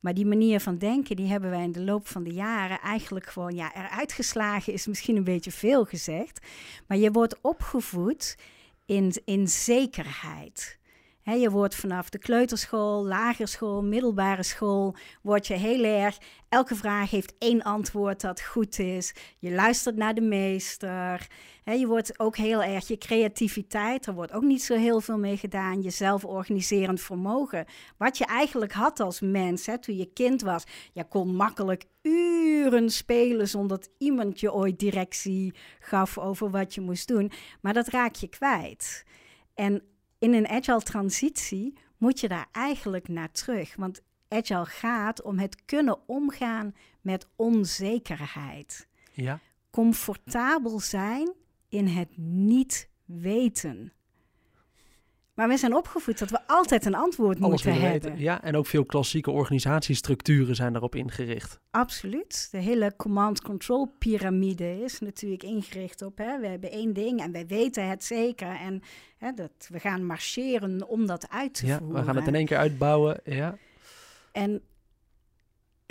Maar 0.00 0.14
die 0.14 0.26
manier 0.26 0.60
van 0.60 0.78
denken, 0.78 1.16
die 1.16 1.26
hebben 1.26 1.50
wij 1.50 1.62
in 1.62 1.72
de 1.72 1.80
loop 1.84 2.08
van 2.08 2.22
de 2.22 2.32
jaren 2.32 2.80
eigenlijk 2.80 3.26
gewoon, 3.26 3.54
ja, 3.54 3.74
eruit 3.74 4.12
geslagen 4.12 4.72
is 4.72 4.86
misschien 4.86 5.16
een 5.16 5.24
beetje 5.24 5.52
veel 5.52 5.84
gezegd. 5.84 6.46
Maar 6.86 6.98
je 6.98 7.10
wordt 7.10 7.40
opgevoed 7.40 8.36
in, 8.86 9.12
in 9.24 9.48
zekerheid 9.48 10.78
je 11.24 11.50
wordt 11.50 11.74
vanaf 11.74 12.08
de 12.10 12.18
kleuterschool, 12.18 13.06
lagerschool, 13.06 13.82
middelbare 13.82 14.42
school, 14.42 14.94
word 15.22 15.46
je 15.46 15.54
heel 15.54 15.84
erg. 15.84 16.18
Elke 16.48 16.74
vraag 16.74 17.10
heeft 17.10 17.34
één 17.38 17.62
antwoord 17.62 18.20
dat 18.20 18.42
goed 18.42 18.78
is. 18.78 19.14
Je 19.38 19.50
luistert 19.50 19.96
naar 19.96 20.14
de 20.14 20.20
meester. 20.20 21.26
je 21.64 21.86
wordt 21.86 22.18
ook 22.18 22.36
heel 22.36 22.62
erg 22.62 22.88
je 22.88 22.98
creativiteit, 22.98 24.06
er 24.06 24.14
wordt 24.14 24.32
ook 24.32 24.42
niet 24.42 24.62
zo 24.62 24.76
heel 24.76 25.00
veel 25.00 25.18
mee 25.18 25.36
gedaan. 25.36 25.82
Je 25.82 25.90
zelforganiserend 25.90 27.00
vermogen. 27.00 27.64
Wat 27.98 28.18
je 28.18 28.26
eigenlijk 28.26 28.72
had 28.72 29.00
als 29.00 29.20
mens 29.20 29.68
toen 29.80 29.96
je 29.96 30.12
kind 30.12 30.42
was. 30.42 30.64
Je 30.92 31.04
kon 31.04 31.34
makkelijk 31.34 31.84
uren 32.02 32.90
spelen 32.90 33.48
zonder 33.48 33.78
dat 33.78 33.90
iemand 33.98 34.40
je 34.40 34.52
ooit 34.52 34.78
directie 34.78 35.54
gaf 35.80 36.18
over 36.18 36.50
wat 36.50 36.74
je 36.74 36.80
moest 36.80 37.08
doen. 37.08 37.32
Maar 37.60 37.72
dat 37.72 37.88
raak 37.88 38.14
je 38.14 38.28
kwijt. 38.28 39.04
En 39.54 39.82
in 40.22 40.34
een 40.34 40.48
agile 40.48 40.82
transitie 40.82 41.78
moet 41.96 42.20
je 42.20 42.28
daar 42.28 42.48
eigenlijk 42.52 43.08
naar 43.08 43.30
terug. 43.30 43.76
Want 43.76 44.02
agile 44.28 44.64
gaat 44.64 45.22
om 45.22 45.38
het 45.38 45.64
kunnen 45.64 46.08
omgaan 46.08 46.74
met 47.00 47.28
onzekerheid. 47.36 48.88
Ja. 49.12 49.40
Comfortabel 49.70 50.80
zijn 50.80 51.32
in 51.68 51.86
het 51.86 52.16
niet 52.16 52.88
weten. 53.04 53.92
Maar 55.34 55.48
we 55.48 55.56
zijn 55.56 55.74
opgevoed 55.76 56.18
dat 56.18 56.30
we 56.30 56.38
altijd 56.46 56.84
een 56.86 56.94
antwoord 56.94 57.40
Alles 57.40 57.64
moeten 57.64 57.82
hebben. 57.82 58.10
weten. 58.10 58.18
Ja, 58.18 58.42
en 58.42 58.56
ook 58.56 58.66
veel 58.66 58.84
klassieke 58.84 59.30
organisatiestructuren 59.30 60.54
zijn 60.54 60.72
daarop 60.72 60.94
ingericht. 60.94 61.60
Absoluut. 61.70 62.48
De 62.50 62.58
hele 62.58 62.94
command-control 62.96 63.94
piramide 63.98 64.82
is 64.84 64.98
natuurlijk 65.00 65.42
ingericht 65.42 66.02
op, 66.02 66.18
hè, 66.18 66.38
we 66.40 66.46
hebben 66.46 66.70
één 66.70 66.92
ding 66.92 67.20
en 67.20 67.32
wij 67.32 67.46
weten 67.46 67.88
het 67.88 68.04
zeker. 68.04 68.48
En 68.60 68.82
hè, 69.18 69.32
dat, 69.32 69.50
we 69.68 69.78
gaan 69.78 70.04
marcheren 70.06 70.88
om 70.88 71.06
dat 71.06 71.28
uit 71.30 71.54
te 71.54 71.66
Ja, 71.66 71.78
voeren. 71.78 71.96
we 71.96 72.04
gaan 72.06 72.16
het 72.16 72.26
in 72.26 72.34
één 72.34 72.46
keer 72.46 72.56
uitbouwen. 72.58 73.20
Ja, 73.24 73.56
En 74.32 74.62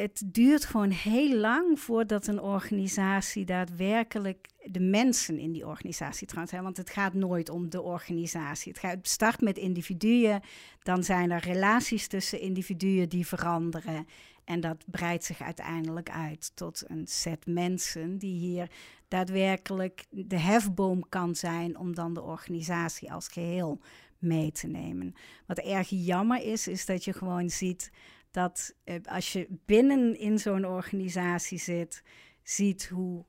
het 0.02 0.22
duurt 0.26 0.66
gewoon 0.66 0.90
heel 0.90 1.38
lang 1.38 1.80
voordat 1.80 2.28
een 2.28 2.42
organisatie 2.42 3.46
daadwerkelijk 3.46 4.48
de 4.64 4.80
mensen 4.80 5.40
in 5.40 5.52
die 5.52 5.68
organisatie 5.68 6.28
trouwens, 6.28 6.56
hè, 6.56 6.62
want 6.62 6.78
het 6.78 6.90
gaat 6.90 7.14
nooit 7.14 7.50
om 7.50 7.70
de 7.70 7.82
organisatie. 7.82 8.72
Het, 8.72 8.82
gaat, 8.82 8.92
het 8.92 9.08
start 9.08 9.42
met 9.42 9.58
individuen, 9.58 10.42
dan 10.84 11.04
zijn 11.04 11.32
er 11.32 11.40
relaties 11.40 12.08
tussen 12.08 12.40
individuen 12.40 13.10
die 13.10 13.28
veranderen. 13.28 14.08
En 14.44 14.60
dat 14.60 14.84
breidt 14.86 15.24
zich 15.24 15.42
uiteindelijk 15.42 16.10
uit 16.10 16.52
tot 16.56 16.84
een 16.88 17.08
set 17.08 17.46
mensen 17.46 18.18
die 18.18 18.40
hier 18.40 18.70
daadwerkelijk 19.08 20.06
de 20.10 20.40
hefboom 20.40 21.10
kan 21.10 21.36
zijn 21.36 21.78
om 21.78 21.96
dan 21.96 22.14
de 22.14 22.22
organisatie 22.22 23.12
als 23.12 23.28
geheel 23.28 23.80
mee 24.18 24.52
te 24.52 24.68
nemen. 24.68 25.16
Wat 25.46 25.58
erg 25.58 25.90
jammer 25.90 26.44
is, 26.44 26.68
is 26.68 26.86
dat 26.86 27.04
je 27.04 27.14
gewoon 27.14 27.50
ziet 27.50 27.92
dat 28.32 28.76
eh, 28.84 28.96
als 29.04 29.34
je 29.34 29.48
binnen 29.66 30.18
in 30.20 30.40
zo'n 30.40 30.66
organisatie 30.66 31.60
zit, 31.60 32.04
ziet 32.44 32.88
hoe 32.88 33.26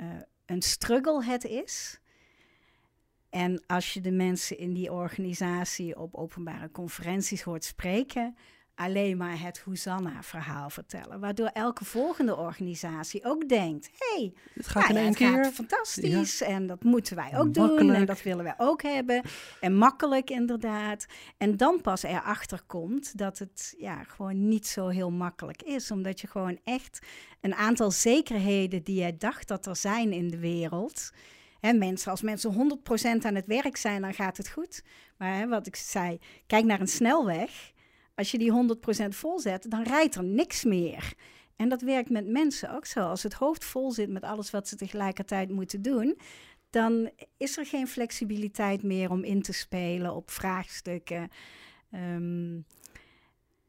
uh, 0.00 0.06
een 0.46 0.62
struggle 0.62 1.24
het 1.24 1.44
is. 1.44 2.00
En 3.30 3.66
als 3.66 3.94
je 3.94 4.00
de 4.00 4.10
mensen 4.10 4.58
in 4.58 4.72
die 4.72 4.92
organisatie 4.92 5.98
op 5.98 6.14
openbare 6.14 6.70
conferenties 6.70 7.42
hoort 7.42 7.64
spreken, 7.64 8.36
alleen 8.78 9.16
maar 9.16 9.40
het 9.40 9.58
Hosanna-verhaal 9.58 10.70
vertellen. 10.70 11.20
Waardoor 11.20 11.46
elke 11.46 11.84
volgende 11.84 12.36
organisatie 12.36 13.24
ook 13.24 13.48
denkt: 13.48 13.90
hey, 13.98 14.32
het 14.52 14.68
gaat 14.68 14.88
nou 14.88 14.98
in 14.98 15.04
één 15.04 15.14
keer. 15.14 15.44
gaat 15.44 15.54
fantastisch 15.54 16.42
en 16.42 16.66
dat 16.66 16.84
moeten 16.84 17.16
wij 17.16 17.30
ook 17.38 17.44
Makkelijk. 17.44 17.78
doen 17.78 17.92
en 17.92 18.06
dat 18.06 18.22
willen 18.22 18.44
wij 18.44 18.54
ook 18.56 18.82
hebben. 18.82 19.22
En 19.60 19.76
makkelijk 19.76 20.30
inderdaad. 20.30 21.06
En 21.36 21.56
dan 21.56 21.80
pas 21.80 22.02
erachter 22.02 22.62
komt 22.66 23.18
dat 23.18 23.38
het 23.38 23.74
ja, 23.78 24.02
gewoon 24.02 24.48
niet 24.48 24.66
zo 24.66 24.88
heel 24.88 25.10
makkelijk 25.10 25.62
is. 25.62 25.90
Omdat 25.90 26.20
je 26.20 26.26
gewoon 26.26 26.58
echt 26.64 26.98
een 27.40 27.54
aantal 27.54 27.90
zekerheden 27.90 28.82
die 28.82 28.96
jij 28.98 29.16
dacht 29.16 29.48
dat 29.48 29.66
er 29.66 29.76
zijn 29.76 30.12
in 30.12 30.28
de 30.28 30.38
wereld. 30.38 31.10
Hè, 31.60 31.72
mensen, 31.72 32.10
als 32.10 32.22
mensen 32.22 32.78
100% 33.20 33.26
aan 33.26 33.34
het 33.34 33.46
werk 33.46 33.76
zijn, 33.76 34.02
dan 34.02 34.14
gaat 34.14 34.36
het 34.36 34.48
goed. 34.48 34.82
Maar 35.16 35.36
hè, 35.36 35.48
wat 35.48 35.66
ik 35.66 35.76
zei, 35.76 36.18
kijk 36.46 36.64
naar 36.64 36.80
een 36.80 36.88
snelweg. 36.88 37.72
Als 38.18 38.30
je 38.30 38.38
die 38.38 38.76
100% 39.04 39.08
vol 39.08 39.40
zet, 39.40 39.70
dan 39.70 39.82
rijdt 39.82 40.14
er 40.14 40.24
niks 40.24 40.64
meer. 40.64 41.12
En 41.56 41.68
dat 41.68 41.82
werkt 41.82 42.10
met 42.10 42.26
mensen 42.26 42.74
ook 42.74 42.86
zo. 42.86 43.00
Als 43.00 43.22
het 43.22 43.32
hoofd 43.32 43.64
vol 43.64 43.92
zit 43.92 44.10
met 44.10 44.22
alles 44.22 44.50
wat 44.50 44.68
ze 44.68 44.76
tegelijkertijd 44.76 45.50
moeten 45.50 45.82
doen, 45.82 46.18
dan 46.70 47.10
is 47.36 47.56
er 47.56 47.66
geen 47.66 47.88
flexibiliteit 47.88 48.82
meer 48.82 49.10
om 49.10 49.24
in 49.24 49.42
te 49.42 49.52
spelen 49.52 50.14
op 50.14 50.30
vraagstukken. 50.30 51.28
Um, 51.94 52.64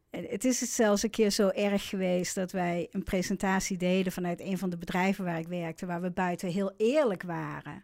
het 0.09 0.45
is 0.45 0.75
zelfs 0.75 1.03
een 1.03 1.09
keer 1.09 1.29
zo 1.29 1.47
erg 1.47 1.89
geweest 1.89 2.35
dat 2.35 2.51
wij 2.51 2.87
een 2.91 3.03
presentatie 3.03 3.77
deden 3.77 4.11
vanuit 4.11 4.39
een 4.39 4.57
van 4.57 4.69
de 4.69 4.77
bedrijven 4.77 5.25
waar 5.25 5.39
ik 5.39 5.47
werkte, 5.47 5.85
waar 5.85 6.01
we 6.01 6.11
buiten 6.11 6.49
heel 6.49 6.73
eerlijk 6.77 7.23
waren 7.23 7.83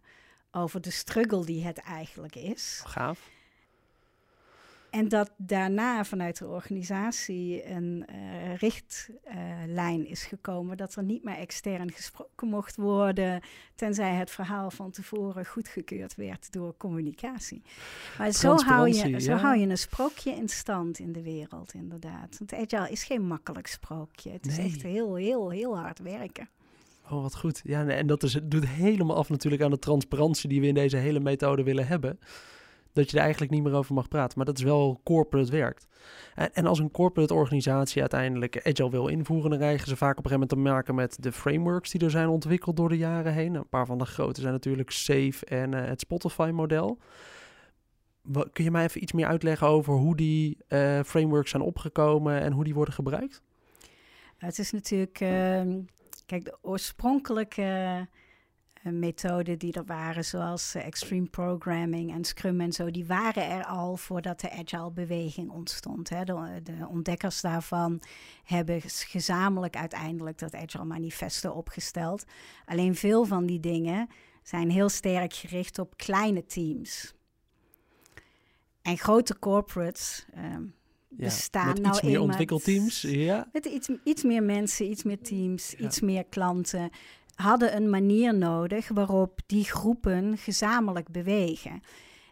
over 0.51 0.81
de 0.81 0.91
struggle 0.91 1.45
die 1.45 1.63
het 1.65 1.77
eigenlijk 1.77 2.35
is. 2.35 2.81
Gaaf. 2.85 3.34
En 4.95 5.07
dat 5.07 5.31
daarna 5.37 6.03
vanuit 6.03 6.37
de 6.37 6.47
organisatie 6.47 7.69
een 7.69 8.05
uh, 8.09 8.55
richtlijn 8.55 9.99
uh, 10.05 10.11
is 10.11 10.23
gekomen 10.23 10.77
dat 10.77 10.95
er 10.95 11.03
niet 11.03 11.23
meer 11.23 11.37
extern 11.37 11.91
gesproken 11.91 12.47
mocht 12.47 12.75
worden, 12.75 13.41
tenzij 13.75 14.13
het 14.13 14.31
verhaal 14.31 14.71
van 14.71 14.91
tevoren 14.91 15.45
goedgekeurd 15.45 16.15
werd 16.15 16.51
door 16.51 16.77
communicatie. 16.77 17.61
Maar 18.17 18.31
zo 18.31 18.55
hou, 18.55 18.89
je, 18.89 19.19
zo 19.19 19.33
hou 19.33 19.57
je 19.57 19.67
een 19.67 19.77
sprookje 19.77 20.31
in 20.31 20.49
stand 20.49 20.99
in 20.99 21.11
de 21.11 21.21
wereld, 21.21 21.73
inderdaad. 21.73 22.37
Want 22.37 22.53
agile 22.53 22.91
is 22.91 23.03
geen 23.03 23.27
makkelijk 23.27 23.67
sprookje. 23.67 24.31
Het 24.31 24.45
is 24.45 24.57
echt 24.57 24.81
heel, 24.81 25.15
heel, 25.15 25.49
heel 25.49 25.77
hard 25.77 25.99
werken. 25.99 26.49
Oh, 27.09 27.21
wat 27.21 27.35
goed. 27.35 27.61
Ja, 27.63 27.87
en 27.87 28.07
dat 28.07 28.23
is, 28.23 28.33
het 28.33 28.51
doet 28.51 28.67
helemaal 28.67 29.15
af 29.15 29.29
natuurlijk 29.29 29.61
aan 29.61 29.71
de 29.71 29.79
transparantie 29.79 30.49
die 30.49 30.61
we 30.61 30.67
in 30.67 30.73
deze 30.73 30.97
hele 30.97 31.19
methode 31.19 31.63
willen 31.63 31.87
hebben. 31.87 32.19
Dat 32.95 33.09
je 33.09 33.17
er 33.17 33.23
eigenlijk 33.23 33.51
niet 33.51 33.63
meer 33.63 33.73
over 33.73 33.93
mag 33.93 34.07
praten. 34.07 34.37
Maar 34.37 34.45
dat 34.45 34.57
is 34.57 34.63
wel 34.63 35.01
corporate 35.03 35.51
werkt. 35.51 35.87
En, 36.35 36.53
en 36.53 36.65
als 36.65 36.79
een 36.79 36.91
corporate 36.91 37.33
organisatie 37.33 38.01
uiteindelijk 38.01 38.67
agile 38.67 38.89
wil 38.89 39.07
invoeren, 39.07 39.49
dan 39.49 39.59
krijgen 39.59 39.87
ze 39.87 39.95
vaak 39.95 40.17
op 40.17 40.25
een 40.25 40.31
gegeven 40.31 40.47
moment 40.49 40.67
te 40.67 40.73
maken 40.73 40.95
met 40.95 41.23
de 41.23 41.31
frameworks 41.31 41.91
die 41.91 42.01
er 42.01 42.09
zijn 42.09 42.27
ontwikkeld 42.27 42.77
door 42.77 42.89
de 42.89 42.97
jaren 42.97 43.33
heen. 43.33 43.55
Een 43.55 43.69
paar 43.69 43.85
van 43.85 43.97
de 43.97 44.05
grote 44.05 44.41
zijn 44.41 44.53
natuurlijk 44.53 44.91
Safe 44.91 45.45
en 45.45 45.71
uh, 45.71 45.85
het 45.85 45.99
Spotify-model. 45.99 46.97
Kun 48.51 48.63
je 48.63 48.71
mij 48.71 48.83
even 48.83 49.01
iets 49.01 49.11
meer 49.11 49.27
uitleggen 49.27 49.67
over 49.67 49.93
hoe 49.93 50.15
die 50.15 50.57
uh, 50.69 50.99
frameworks 51.03 51.49
zijn 51.49 51.63
opgekomen 51.63 52.41
en 52.41 52.51
hoe 52.51 52.63
die 52.63 52.73
worden 52.73 52.93
gebruikt? 52.93 53.41
Het 54.37 54.59
is 54.59 54.71
natuurlijk, 54.71 55.19
uh, 55.19 55.29
kijk, 56.25 56.45
de 56.45 56.57
oorspronkelijke 56.61 58.07
methoden 58.91 59.59
die 59.59 59.73
er 59.73 59.85
waren, 59.85 60.25
zoals 60.25 60.75
uh, 60.75 60.85
extreme 60.85 61.27
programming 61.27 62.13
en 62.13 62.23
Scrum 62.25 62.61
en 62.61 62.73
zo, 62.73 62.91
die 62.91 63.05
waren 63.05 63.49
er 63.49 63.65
al 63.65 63.97
voordat 63.97 64.39
de 64.39 64.51
agile 64.51 64.91
beweging 64.91 65.49
ontstond. 65.49 66.09
Hè. 66.09 66.23
De, 66.23 66.59
de, 66.63 66.87
ontdekkers 66.87 67.41
daarvan 67.41 68.01
hebben 68.43 68.81
gezamenlijk 68.85 69.75
uiteindelijk 69.75 70.37
dat 70.37 70.55
agile 70.55 70.85
manifesto 70.85 71.51
opgesteld. 71.51 72.23
Alleen 72.65 72.95
veel 72.95 73.25
van 73.25 73.45
die 73.45 73.59
dingen 73.59 74.07
zijn 74.43 74.69
heel 74.69 74.89
sterk 74.89 75.33
gericht 75.33 75.79
op 75.79 75.97
kleine 75.97 76.45
teams. 76.45 77.13
En 78.81 78.97
grote 78.97 79.39
corporates. 79.39 80.25
Um, 80.37 80.75
ja, 81.17 81.25
bestaan 81.25 81.67
met 81.67 81.81
nou 81.81 81.93
iets 81.93 82.01
meer 82.03 82.19
ontwikkelteams. 82.19 83.01
Ja. 83.01 83.49
Met 83.51 83.65
iets, 83.65 83.89
iets 84.03 84.23
meer 84.23 84.43
mensen, 84.43 84.89
iets 84.89 85.03
meer 85.03 85.21
teams, 85.21 85.73
Ja. 85.77 85.85
iets 85.85 86.01
meer 86.01 86.25
klanten. 86.25 86.89
Hadden 87.35 87.75
een 87.75 87.89
manier 87.89 88.35
nodig 88.35 88.87
waarop 88.87 89.39
die 89.45 89.63
groepen 89.63 90.37
gezamenlijk 90.37 91.09
bewegen. 91.09 91.81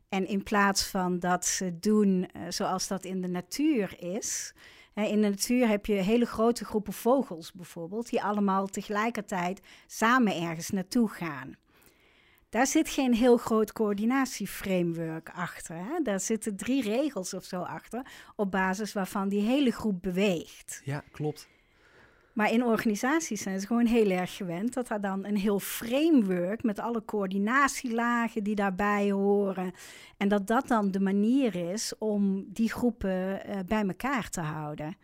En 0.10 0.28
in 0.28 0.44
plaats 0.44 0.84
van 0.84 1.20
dat 1.20 1.46
ze 1.46 1.80
doen 1.80 2.28
eh, 2.32 2.42
zoals 2.50 2.88
dat 2.88 3.04
in 3.04 3.22
de 3.22 3.28
natuur 3.28 3.96
is. 4.00 4.54
In 4.94 5.22
de 5.22 5.30
natuur 5.30 5.68
heb 5.68 5.86
je 5.86 5.94
hele 5.94 6.26
grote 6.26 6.66
groepen 6.66 6.94
vogels 6.94 7.52
bijvoorbeeld, 7.52 8.10
die 8.10 8.24
allemaal 8.24 8.68
tegelijkertijd 8.68 9.62
samen 9.88 10.42
ergens 10.42 10.70
naartoe 10.70 11.10
gaan. 11.10 11.56
Daar 12.50 12.68
zit 12.68 12.90
geen 12.90 13.14
heel 13.14 13.38
groot 13.38 13.72
coördinatieframework 13.72 15.30
achter. 15.30 15.76
Hè? 15.76 16.02
Daar 16.04 16.20
zitten 16.20 16.56
drie 16.56 16.82
regels 16.82 17.34
of 17.34 17.44
zo 17.44 17.62
achter, 17.62 18.06
op 18.36 18.52
basis 18.52 18.94
waarvan 18.94 19.30
die 19.30 19.42
hele 19.42 19.72
groep 19.72 20.02
beweegt. 20.02 20.82
ja, 20.84 21.04
klopt. 21.12 21.48
Maar 22.34 22.52
in 22.52 22.64
organisaties 22.64 23.42
zijn 23.42 23.60
ze 23.60 23.68
gewoon 23.68 23.86
heel 23.86 24.10
erg 24.10 24.36
gewend 24.36 24.74
dat 24.74 24.90
er 24.90 25.02
dan 25.02 25.26
een 25.26 25.38
heel 25.38 25.60
framework 25.60 26.64
met 26.64 26.80
alle 26.80 27.06
coördinatielagen 27.06 28.44
die 28.44 28.56
daarbij 28.56 29.12
horen. 29.12 29.72
En 30.18 30.28
dat 30.28 30.48
dat 30.48 30.68
dan 30.68 30.92
de 30.92 31.00
manier 31.00 31.72
is 31.72 31.94
om 31.98 32.46
die 32.48 32.72
groepen 32.72 33.46
eh, 33.46 33.60
bij 33.66 33.84
elkaar 33.88 34.30
te 34.30 34.42
houden. 34.42 34.98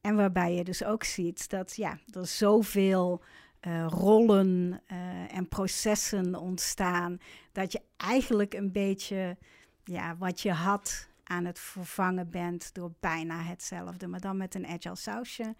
En 0.00 0.16
waarbij 0.16 0.54
je 0.54 0.64
dus 0.64 0.84
ook 0.84 1.04
ziet 1.04 1.50
dat 1.50 1.76
ja, 1.76 1.98
er 2.10 2.26
zoveel 2.26 3.22
eh, 3.60 3.86
rollen 3.88 4.80
eh, 4.86 5.36
en 5.36 5.48
processen 5.48 6.34
ontstaan. 6.40 7.18
Dat 7.52 7.72
je 7.72 7.80
eigenlijk 7.96 8.54
een 8.54 8.72
beetje 8.72 9.36
ja, 9.84 10.16
wat 10.16 10.40
je 10.40 10.52
had 10.52 11.08
aan 11.24 11.44
het 11.44 11.58
vervangen 11.58 12.30
bent 12.30 12.74
door 12.74 12.92
bijna 13.00 13.42
hetzelfde, 13.42 14.06
maar 14.06 14.20
dan 14.20 14.36
met 14.36 14.54
een 14.54 14.66
agile 14.66 14.96
sausje 14.96 15.54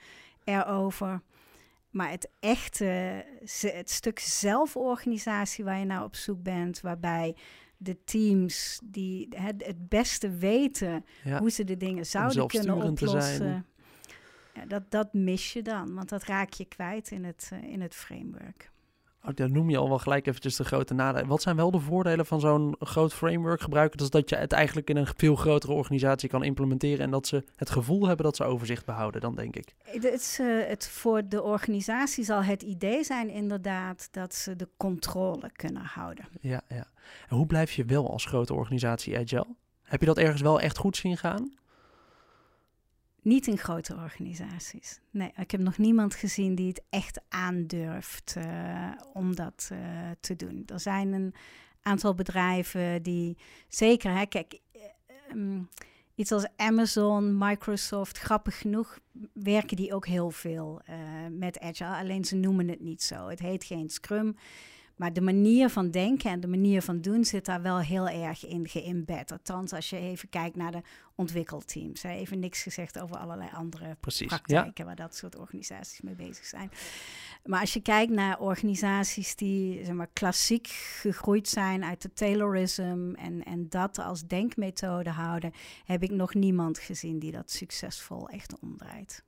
erover. 0.44 1.22
Maar 1.90 2.10
het 2.10 2.30
echte, 2.40 2.84
het 3.60 3.90
stuk 3.90 4.18
zelforganisatie 4.18 5.64
waar 5.64 5.78
je 5.78 5.84
naar 5.84 6.04
op 6.04 6.14
zoek 6.14 6.42
bent, 6.42 6.80
waarbij 6.80 7.36
de 7.76 8.04
teams 8.04 8.80
die 8.84 9.28
het, 9.36 9.66
het 9.66 9.88
beste 9.88 10.30
weten 10.30 11.04
Ja. 11.24 11.38
hoe 11.38 11.50
ze 11.50 11.64
de 11.64 11.76
dingen 11.76 12.06
zouden 12.06 12.46
kunnen 12.46 12.76
oplossen. 12.82 13.66
Ja, 14.54 14.66
dat, 14.66 14.90
dat 14.90 15.12
mis 15.12 15.52
je 15.52 15.62
dan, 15.62 15.94
want 15.94 16.08
dat 16.08 16.22
raak 16.24 16.52
je 16.52 16.64
kwijt 16.64 17.10
in 17.10 17.24
het, 17.24 17.50
eh, 17.52 17.62
in 17.62 17.80
het 17.80 17.94
framework. 17.94 18.70
Oh, 19.26 19.34
dan 19.34 19.52
noem 19.52 19.70
je 19.70 19.76
al 19.76 19.88
wel 19.88 19.98
gelijk 19.98 20.26
eventjes 20.26 20.56
de 20.56 20.64
grote 20.64 20.94
nadelen. 20.94 21.28
Wat 21.28 21.42
zijn 21.42 21.56
wel 21.56 21.70
de 21.70 21.80
voordelen 21.80 22.26
van 22.26 22.40
zo'n 22.40 22.76
groot 22.78 23.14
framework 23.14 23.60
gebruiken? 23.60 23.98
Dat 23.98 24.06
is 24.06 24.12
dat 24.12 24.28
je 24.28 24.36
het 24.36 24.52
eigenlijk 24.52 24.90
in 24.90 24.96
een 24.96 25.06
veel 25.16 25.36
grotere 25.36 25.72
organisatie 25.72 26.28
kan 26.28 26.44
implementeren 26.44 27.04
en 27.04 27.10
dat 27.10 27.26
ze 27.26 27.44
het 27.56 27.70
gevoel 27.70 28.06
hebben 28.06 28.24
dat 28.24 28.36
ze 28.36 28.44
overzicht 28.44 28.84
behouden, 28.84 29.20
dan 29.20 29.34
denk 29.34 29.56
ik. 29.56 29.74
Het, 29.84 30.04
is, 30.04 30.38
eh, 30.40 30.46
het, 30.66 30.88
voor 30.88 31.28
de 31.28 31.42
organisatie 31.42 32.24
zal 32.24 32.42
het 32.42 32.62
idee 32.62 33.04
zijn 33.04 33.30
inderdaad 33.30 34.08
dat 34.10 34.34
ze 34.34 34.56
de 34.56 34.68
controle 34.76 35.50
kunnen 35.52 35.82
houden. 35.84 36.24
Ja, 36.40 36.60
ja. 36.68 36.86
En 37.28 37.36
hoe 37.36 37.46
blijf 37.46 37.72
je 37.72 37.84
wel 37.84 38.10
als 38.10 38.24
grote 38.24 38.54
organisatie 38.54 39.18
agile? 39.18 39.46
Heb 39.82 40.00
je 40.00 40.06
dat 40.06 40.18
ergens 40.18 40.42
wel 40.42 40.60
echt 40.60 40.78
goed 40.78 40.96
zien 40.96 41.16
gaan? 41.16 41.52
Niet 43.24 43.46
in 43.46 43.58
grote 43.58 43.94
organisaties. 43.94 45.00
Nee, 45.10 45.32
ik 45.36 45.50
heb 45.50 45.60
nog 45.60 45.78
niemand 45.78 46.14
gezien 46.14 46.54
die 46.54 46.68
het 46.68 46.82
echt 46.90 47.20
aandurft 47.28 48.34
uh, 48.38 48.90
om 49.12 49.34
dat 49.34 49.68
uh, 49.72 49.78
te 50.20 50.36
doen. 50.36 50.62
Er 50.66 50.80
zijn 50.80 51.12
een 51.12 51.34
aantal 51.82 52.14
bedrijven 52.14 53.02
die 53.02 53.36
zeker, 53.68 54.16
hè, 54.16 54.26
kijk, 54.26 54.60
um, 55.32 55.68
iets 56.14 56.32
als 56.32 56.46
Amazon, 56.56 57.38
Microsoft, 57.38 58.18
grappig 58.18 58.58
genoeg 58.58 58.98
werken 59.32 59.76
die 59.76 59.94
ook 59.94 60.06
heel 60.06 60.30
veel 60.30 60.82
met 61.30 61.60
Agile. 61.60 61.96
Alleen 61.96 62.24
ze 62.24 62.36
noemen 62.36 62.68
het 62.68 62.80
niet 62.80 63.02
zo. 63.02 63.28
Het 63.28 63.40
heet 63.40 63.64
geen 63.64 63.90
Scrum. 63.90 64.36
Maar 64.96 65.12
de 65.12 65.20
manier 65.20 65.68
van 65.68 65.90
denken 65.90 66.30
en 66.30 66.40
de 66.40 66.46
manier 66.46 66.82
van 66.82 67.00
doen 67.00 67.24
zit 67.24 67.44
daar 67.44 67.62
wel 67.62 67.78
heel 67.78 68.08
erg 68.08 68.46
in 68.46 68.68
geïmbed. 68.68 69.32
Althans, 69.32 69.72
als 69.72 69.90
je 69.90 69.98
even 69.98 70.28
kijkt 70.28 70.56
naar 70.56 70.72
de 70.72 70.82
ontwikkelteams. 71.14 72.02
Hè. 72.02 72.10
Even 72.10 72.38
niks 72.38 72.62
gezegd 72.62 73.00
over 73.00 73.16
allerlei 73.16 73.50
andere 73.52 73.96
Precies, 74.00 74.26
praktijken 74.26 74.84
waar 74.84 74.96
dat 74.96 75.16
soort 75.16 75.36
organisaties 75.36 76.00
mee 76.00 76.14
bezig 76.14 76.44
zijn. 76.44 76.70
Maar 77.44 77.60
als 77.60 77.72
je 77.72 77.80
kijkt 77.80 78.12
naar 78.12 78.40
organisaties 78.40 79.36
die 79.36 79.84
zeg 79.84 79.94
maar, 79.94 80.10
klassiek 80.12 80.66
gegroeid 81.00 81.48
zijn 81.48 81.84
uit 81.84 82.02
de 82.02 82.12
Taylorism 82.12 83.12
en, 83.14 83.44
en 83.44 83.68
dat 83.68 83.98
als 83.98 84.26
denkmethode 84.26 85.10
houden, 85.10 85.52
heb 85.84 86.02
ik 86.02 86.10
nog 86.10 86.34
niemand 86.34 86.78
gezien 86.78 87.18
die 87.18 87.32
dat 87.32 87.50
succesvol 87.50 88.28
echt 88.28 88.58
omdraait. 88.60 89.24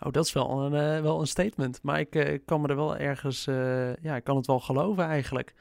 Oh, 0.00 0.12
dat 0.12 0.24
is 0.24 0.32
wel 0.32 0.60
een, 0.60 0.96
uh, 0.96 1.02
wel 1.02 1.20
een 1.20 1.26
statement. 1.26 1.82
Maar 1.82 2.00
ik 2.00 2.14
uh, 2.14 2.38
kan 2.44 2.60
me 2.60 2.68
er 2.68 2.76
wel 2.76 2.96
ergens, 2.96 3.46
uh, 3.46 3.96
ja, 3.96 4.16
ik 4.16 4.24
kan 4.24 4.36
het 4.36 4.46
wel 4.46 4.60
geloven 4.60 5.04
eigenlijk. 5.04 5.54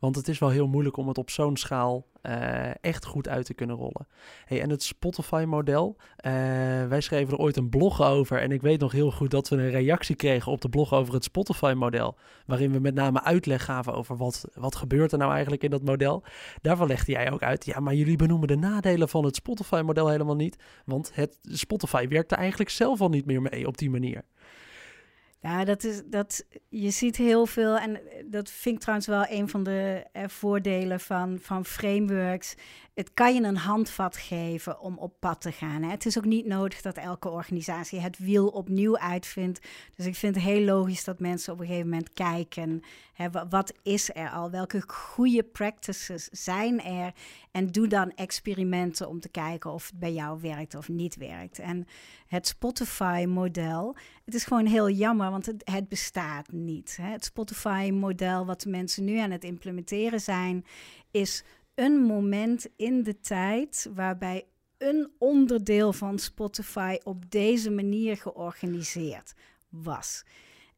Want 0.00 0.16
het 0.16 0.28
is 0.28 0.38
wel 0.38 0.48
heel 0.48 0.66
moeilijk 0.66 0.96
om 0.96 1.08
het 1.08 1.18
op 1.18 1.30
zo'n 1.30 1.56
schaal 1.56 2.06
uh, 2.22 2.84
echt 2.84 3.04
goed 3.04 3.28
uit 3.28 3.46
te 3.46 3.54
kunnen 3.54 3.76
rollen. 3.76 4.06
Hey, 4.44 4.60
en 4.60 4.70
het 4.70 4.82
Spotify-model, 4.82 5.96
uh, 5.98 6.32
wij 6.86 7.00
schreven 7.00 7.32
er 7.32 7.38
ooit 7.38 7.56
een 7.56 7.68
blog 7.68 8.02
over. 8.02 8.40
En 8.40 8.52
ik 8.52 8.62
weet 8.62 8.80
nog 8.80 8.92
heel 8.92 9.10
goed 9.10 9.30
dat 9.30 9.48
we 9.48 9.56
een 9.56 9.70
reactie 9.70 10.16
kregen 10.16 10.52
op 10.52 10.60
de 10.60 10.68
blog 10.68 10.92
over 10.92 11.14
het 11.14 11.24
Spotify-model. 11.24 12.16
Waarin 12.46 12.72
we 12.72 12.78
met 12.78 12.94
name 12.94 13.22
uitleg 13.22 13.64
gaven 13.64 13.94
over 13.94 14.16
wat, 14.16 14.44
wat 14.54 14.74
gebeurt 14.74 15.12
er 15.12 15.18
nou 15.18 15.32
eigenlijk 15.32 15.62
in 15.62 15.70
dat 15.70 15.82
model. 15.82 16.24
Daarvan 16.62 16.86
legde 16.86 17.12
jij 17.12 17.32
ook 17.32 17.42
uit, 17.42 17.64
ja, 17.64 17.80
maar 17.80 17.94
jullie 17.94 18.16
benoemen 18.16 18.48
de 18.48 18.56
nadelen 18.56 19.08
van 19.08 19.24
het 19.24 19.36
Spotify-model 19.36 20.08
helemaal 20.08 20.36
niet. 20.36 20.56
Want 20.84 21.10
het 21.14 21.38
Spotify 21.42 22.08
werkt 22.08 22.32
er 22.32 22.38
eigenlijk 22.38 22.70
zelf 22.70 23.00
al 23.00 23.08
niet 23.08 23.26
meer 23.26 23.42
mee 23.42 23.66
op 23.66 23.78
die 23.78 23.90
manier. 23.90 24.24
Ja, 25.40 25.64
dat 25.64 25.84
is, 25.84 26.02
dat, 26.04 26.46
je 26.68 26.90
ziet 26.90 27.16
heel 27.16 27.46
veel. 27.46 27.78
En 27.78 28.00
dat 28.24 28.50
vind 28.50 28.74
ik 28.74 28.80
trouwens 28.80 29.08
wel 29.08 29.24
een 29.28 29.48
van 29.48 29.62
de 29.62 30.06
eh, 30.12 30.28
voordelen 30.28 31.00
van, 31.00 31.38
van 31.40 31.64
frameworks 31.64 32.54
het 33.00 33.14
kan 33.14 33.34
je 33.34 33.42
een 33.42 33.56
handvat 33.56 34.16
geven 34.16 34.80
om 34.80 34.98
op 34.98 35.14
pad 35.18 35.40
te 35.40 35.52
gaan. 35.52 35.82
Hè. 35.82 35.90
Het 35.90 36.06
is 36.06 36.18
ook 36.18 36.24
niet 36.24 36.46
nodig 36.46 36.80
dat 36.80 36.96
elke 36.96 37.28
organisatie 37.28 38.00
het 38.00 38.18
wiel 38.18 38.48
opnieuw 38.48 38.98
uitvindt. 38.98 39.60
Dus 39.94 40.06
ik 40.06 40.14
vind 40.14 40.34
het 40.34 40.44
heel 40.44 40.64
logisch 40.64 41.04
dat 41.04 41.20
mensen 41.20 41.52
op 41.52 41.60
een 41.60 41.66
gegeven 41.66 41.88
moment 41.88 42.12
kijken. 42.12 42.82
Hè, 43.12 43.28
wat 43.48 43.72
is 43.82 44.14
er 44.14 44.30
al? 44.30 44.50
Welke 44.50 44.82
goede 44.86 45.42
practices 45.42 46.28
zijn 46.30 46.82
er? 46.82 47.12
En 47.50 47.66
doe 47.66 47.86
dan 47.86 48.12
experimenten 48.14 49.08
om 49.08 49.20
te 49.20 49.28
kijken 49.28 49.72
of 49.72 49.86
het 49.86 49.98
bij 49.98 50.12
jou 50.12 50.40
werkt 50.40 50.74
of 50.74 50.88
niet 50.88 51.16
werkt. 51.16 51.58
En 51.58 51.86
het 52.26 52.46
Spotify-model, 52.46 53.96
het 54.24 54.34
is 54.34 54.44
gewoon 54.44 54.66
heel 54.66 54.90
jammer, 54.90 55.30
want 55.30 55.46
het, 55.46 55.70
het 55.70 55.88
bestaat 55.88 56.52
niet. 56.52 56.98
Hè. 57.02 57.10
Het 57.10 57.24
Spotify-model 57.24 58.46
wat 58.46 58.60
de 58.60 58.70
mensen 58.70 59.04
nu 59.04 59.18
aan 59.18 59.30
het 59.30 59.44
implementeren 59.44 60.20
zijn, 60.20 60.64
is 61.10 61.44
een 61.80 62.02
moment 62.02 62.66
in 62.76 63.02
de 63.02 63.20
tijd 63.20 63.90
waarbij 63.94 64.44
een 64.78 65.10
onderdeel 65.18 65.92
van 65.92 66.18
Spotify 66.18 66.98
op 67.02 67.30
deze 67.30 67.70
manier 67.70 68.16
georganiseerd 68.16 69.34
was. 69.68 70.24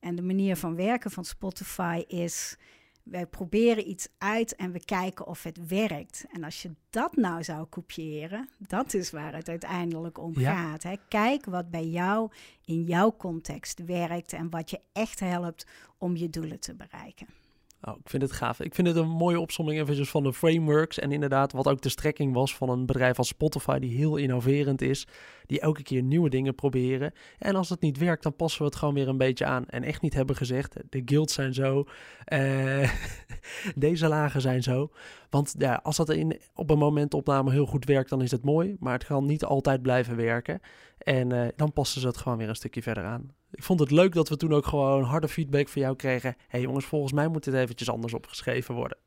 En 0.01 0.15
de 0.15 0.23
manier 0.23 0.57
van 0.57 0.77
werken 0.77 1.11
van 1.11 1.25
Spotify 1.25 2.05
is: 2.07 2.57
wij 3.03 3.27
proberen 3.27 3.89
iets 3.89 4.09
uit 4.19 4.57
en 4.57 4.73
we 4.73 4.85
kijken 4.85 5.27
of 5.27 5.43
het 5.43 5.67
werkt. 5.67 6.25
En 6.33 6.45
als 6.45 6.63
je 6.63 6.71
dat 6.91 7.17
nou 7.17 7.45
zou 7.45 7.65
kopiëren, 7.65 8.49
dat 8.59 8.95
is 8.95 9.11
waar 9.11 9.35
het 9.35 9.49
uiteindelijk 9.49 10.19
om 10.19 10.37
gaat. 10.37 10.83
Hè? 10.83 10.95
Kijk 11.09 11.45
wat 11.45 11.71
bij 11.71 11.87
jou 11.87 12.31
in 12.65 12.83
jouw 12.83 13.17
context 13.17 13.85
werkt 13.85 14.33
en 14.33 14.51
wat 14.51 14.71
je 14.71 14.81
echt 14.93 15.21
helpt 15.21 15.67
om 15.99 16.17
je 16.17 16.31
doelen 16.31 16.61
te 16.61 16.75
bereiken. 16.75 17.42
Oh, 17.85 17.97
ik 18.03 18.11
vind 18.11 18.23
het 18.23 18.33
gaaf. 18.33 18.61
Ik 18.61 18.75
vind 18.75 18.87
het 18.87 18.97
een 18.97 19.09
mooie 19.09 19.41
opsomming 19.41 19.81
eventjes 19.81 20.11
van 20.11 20.23
de 20.23 20.33
frameworks. 20.33 20.99
En 20.99 21.13
inderdaad, 21.13 21.53
wat 21.53 21.69
ook 21.69 21.83
de 21.83 21.89
strekking 21.89 22.35
was 22.35 22.57
van 22.57 22.69
een 22.69 22.87
bedrijf 22.87 23.19
als 23.19 23.29
Spotify, 23.29 23.79
die 23.79 23.97
heel 23.97 24.17
innoverend 24.17 24.83
is. 24.83 25.07
Die 25.47 25.61
elke 25.61 25.83
keer 25.83 26.03
nieuwe 26.03 26.29
dingen 26.29 26.55
proberen. 26.55 27.13
En 27.39 27.55
als 27.55 27.69
het 27.69 27.81
niet 27.81 27.99
werkt, 27.99 28.23
dan 28.23 28.37
passen 28.37 28.61
we 28.61 28.67
het 28.67 28.77
gewoon 28.77 28.95
weer 28.95 29.09
een 29.09 29.17
beetje 29.17 29.45
aan. 29.45 29.67
En 29.69 29.83
echt 29.83 30.03
niet 30.03 30.15
hebben 30.15 30.37
gezegd, 30.37 30.77
de 30.89 31.03
guilds 31.05 31.35
zijn 31.35 31.55
zo. 31.55 31.85
Uh, 32.33 32.91
deze 33.75 34.09
lagen 34.09 34.41
zijn 34.41 34.63
zo. 34.63 34.91
Want 35.31 35.55
ja, 35.59 35.81
als 35.83 35.97
dat 35.97 36.11
in, 36.11 36.41
op 36.55 36.71
een 36.71 36.79
momentopname 36.79 37.51
heel 37.51 37.67
goed 37.67 37.85
werkt, 37.85 38.11
dan 38.11 38.23
is 38.23 38.31
het 38.31 38.45
mooi. 38.45 38.77
Maar 38.79 38.93
het 38.93 39.05
kan 39.05 39.27
niet 39.27 39.45
altijd 39.45 39.83
blijven 39.83 40.17
werken. 40.17 40.61
En 40.99 41.33
uh, 41.33 41.47
dan 41.57 41.73
passen 41.73 42.01
ze 42.01 42.07
het 42.07 42.17
gewoon 42.17 42.39
weer 42.39 42.49
een 42.49 42.57
stukje 42.57 42.83
verder 42.83 43.05
aan. 43.05 43.31
Ik 43.53 43.63
vond 43.63 43.81
het 43.81 43.91
leuk 43.91 44.13
dat 44.13 44.29
we 44.29 44.37
toen 44.37 44.53
ook 44.53 44.67
gewoon 44.67 45.03
harde 45.03 45.29
feedback 45.29 45.69
van 45.69 45.83
jou 45.83 45.97
kregen. 45.97 46.31
Hé 46.31 46.45
hey 46.49 46.61
jongens, 46.61 46.85
volgens 46.85 47.13
mij 47.13 47.29
moet 47.29 47.45
dit 47.45 47.55
eventjes 47.55 47.91
anders 47.91 48.15
opgeschreven 48.15 48.75
worden. 48.75 48.99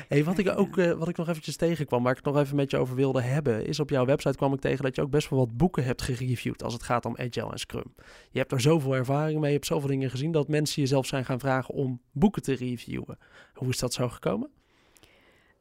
Hey, 0.09 0.25
wat 0.25 0.39
ik 0.39 0.59
ook 0.59 0.77
uh, 0.77 0.93
wat 0.93 1.09
ik 1.09 1.17
nog 1.17 1.29
eventjes 1.29 1.57
tegenkwam, 1.57 2.03
waar 2.03 2.11
ik 2.11 2.25
het 2.25 2.35
nog 2.35 2.43
even 2.43 2.57
met 2.57 2.71
je 2.71 2.77
over 2.77 2.95
wilde 2.95 3.23
hebben, 3.23 3.67
is 3.67 3.81
op 3.81 3.91
jouw 3.91 4.05
website 4.05 4.37
kwam 4.37 4.53
ik 4.53 4.61
tegen 4.61 4.85
dat 4.85 4.97
je 4.97 5.03
ook 5.03 5.11
best 5.11 5.29
wel 5.29 5.39
wat 5.39 5.57
boeken 5.57 5.85
hebt 5.85 6.03
gereviewd 6.03 6.63
als 6.63 6.73
het 6.73 6.83
gaat 6.83 7.05
om 7.05 7.17
Agile 7.17 7.51
en 7.51 7.59
Scrum. 7.59 7.95
Je 8.31 8.39
hebt 8.39 8.53
er 8.53 8.61
zoveel 8.61 8.95
ervaring 8.95 9.41
mee, 9.41 9.49
je 9.49 9.57
hebt 9.57 9.67
zoveel 9.67 9.89
dingen 9.89 10.11
gezien 10.11 10.33
dat 10.33 10.49
mensen 10.49 10.83
jezelf 10.83 11.07
zijn 11.07 11.25
gaan 11.25 11.41
vragen 11.41 11.75
om 11.75 12.01
boeken 12.13 12.43
te 12.43 12.55
reviewen. 12.55 13.19
Hoe 13.55 13.69
is 13.69 13.79
dat 13.79 13.93
zo 13.93 14.09
gekomen? 14.09 14.51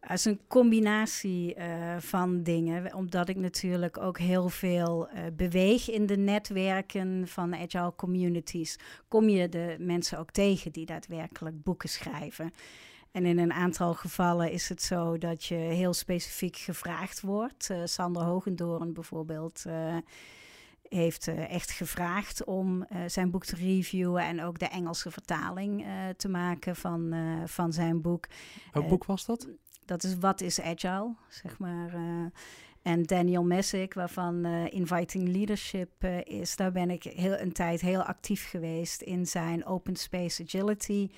Is 0.10 0.26
een 0.26 0.40
combinatie 0.48 1.56
uh, 1.58 1.98
van 1.98 2.44
dingen, 2.44 2.94
omdat 2.94 3.30
ik 3.30 3.36
natuurlijk 3.36 3.98
ook 3.98 4.18
heel 4.18 4.50
veel 4.50 5.10
uh, 5.10 5.20
beweeg 5.34 5.90
in 5.90 6.06
de 6.06 6.18
netwerken 6.18 7.28
van 7.28 7.56
agile 7.56 7.94
communities. 7.96 8.80
Kom 9.08 9.30
je 9.30 9.50
de 9.50 9.76
mensen 9.80 10.20
ook 10.20 10.32
tegen 10.32 10.72
die 10.72 10.86
daadwerkelijk 10.86 11.64
boeken 11.64 11.90
schrijven. 11.90 12.52
En 13.12 13.26
in 13.26 13.40
een 13.40 13.54
aantal 13.54 13.94
gevallen 13.94 14.52
is 14.52 14.70
het 14.70 14.82
zo 14.82 15.18
dat 15.18 15.46
je 15.46 15.56
heel 15.56 15.94
specifiek 15.94 16.58
gevraagd 16.58 17.22
wordt. 17.22 17.70
Uh, 17.72 17.82
Sander 17.84 18.24
Hogendoorn 18.24 18.94
bijvoorbeeld 18.94 19.66
heeft 20.82 21.28
echt 21.28 21.72
gevraagd 21.72 22.44
om 22.44 22.78
uh, 22.78 23.00
zijn 23.08 23.32
boek 23.32 23.46
te 23.46 23.56
reviewen 23.56 24.24
en 24.24 24.44
ook 24.44 24.60
de 24.60 24.68
Engelse 24.68 25.12
vertaling 25.12 25.86
uh, 25.86 26.10
te 26.18 26.30
maken 26.30 26.76
van, 26.76 27.14
van 27.46 27.74
zijn 27.74 28.02
boek. 28.02 28.28
Welk 28.72 28.88
boek 28.88 29.06
was 29.06 29.26
dat? 29.26 29.48
Dat 29.86 30.04
is 30.04 30.18
Wat 30.18 30.42
is 30.42 30.62
Agile, 30.62 31.16
zeg 31.30 31.60
maar. 31.60 31.94
Uh, 31.96 32.26
en 32.82 33.04
Daniel 33.04 33.44
Messick, 33.44 33.94
waarvan 33.94 34.46
uh, 34.46 34.74
Inviting 34.74 35.28
Leadership 35.28 35.90
uh, 36.00 36.22
is, 36.24 36.56
daar 36.56 36.72
ben 36.72 36.90
ik 36.90 37.04
heel 37.04 37.40
een 37.40 37.52
tijd 37.52 37.82
heel 37.82 38.04
actief 38.04 38.50
geweest 38.50 39.02
in 39.02 39.26
zijn 39.26 39.66
Open 39.66 39.96
Space 39.96 40.44
Agility 40.44 41.10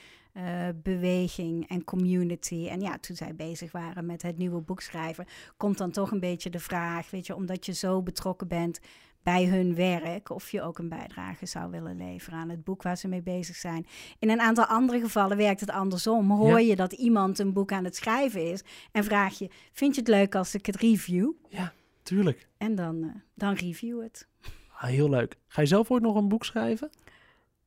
beweging 0.75 1.67
en 1.69 1.83
community. 1.83 2.67
En 2.67 2.81
ja, 2.81 2.97
toen 2.97 3.15
zij 3.15 3.35
bezig 3.35 3.71
waren 3.71 4.05
met 4.05 4.21
het 4.21 4.37
nieuwe 4.37 4.61
boek 4.61 4.81
schrijven, 4.81 5.25
komt 5.57 5.77
dan 5.77 5.91
toch 5.91 6.11
een 6.11 6.19
beetje 6.19 6.49
de 6.49 6.59
vraag, 6.59 7.09
weet 7.09 7.27
je, 7.27 7.35
omdat 7.35 7.65
je 7.65 7.73
zo 7.73 8.01
betrokken 8.01 8.47
bent 8.47 8.79
bij 9.23 9.45
hun 9.45 9.75
werk 9.75 10.29
of 10.29 10.51
je 10.51 10.61
ook 10.61 10.77
een 10.77 10.89
bijdrage 10.89 11.45
zou 11.45 11.71
willen 11.71 11.97
leveren 11.97 12.39
aan 12.39 12.49
het 12.49 12.63
boek 12.63 12.81
waar 12.81 12.97
ze 12.97 13.07
mee 13.07 13.21
bezig 13.21 13.55
zijn. 13.55 13.85
In 14.19 14.29
een 14.29 14.41
aantal 14.41 14.65
andere 14.65 14.99
gevallen 14.99 15.37
werkt 15.37 15.59
het 15.59 15.69
andersom. 15.69 16.31
Hoor 16.31 16.61
je 16.61 16.75
dat 16.75 16.93
iemand 16.93 17.39
een 17.39 17.53
boek 17.53 17.71
aan 17.71 17.83
het 17.83 17.95
schrijven 17.95 18.51
is 18.51 18.63
en 18.91 19.03
vraag 19.03 19.39
je: 19.39 19.49
Vind 19.71 19.95
je 19.95 20.01
het 20.01 20.09
leuk 20.09 20.35
als 20.35 20.55
ik 20.55 20.65
het 20.65 20.75
review? 20.75 21.31
Ja, 21.49 21.73
tuurlijk. 22.03 22.47
En 22.57 22.75
dan, 22.75 23.03
uh, 23.03 23.11
dan 23.33 23.53
review 23.53 24.01
het. 24.01 24.27
Ah, 24.69 24.89
heel 24.89 25.09
leuk. 25.09 25.37
Ga 25.47 25.61
je 25.61 25.67
zelf 25.67 25.91
ooit 25.91 26.03
nog 26.03 26.15
een 26.15 26.27
boek 26.27 26.45
schrijven? 26.45 26.89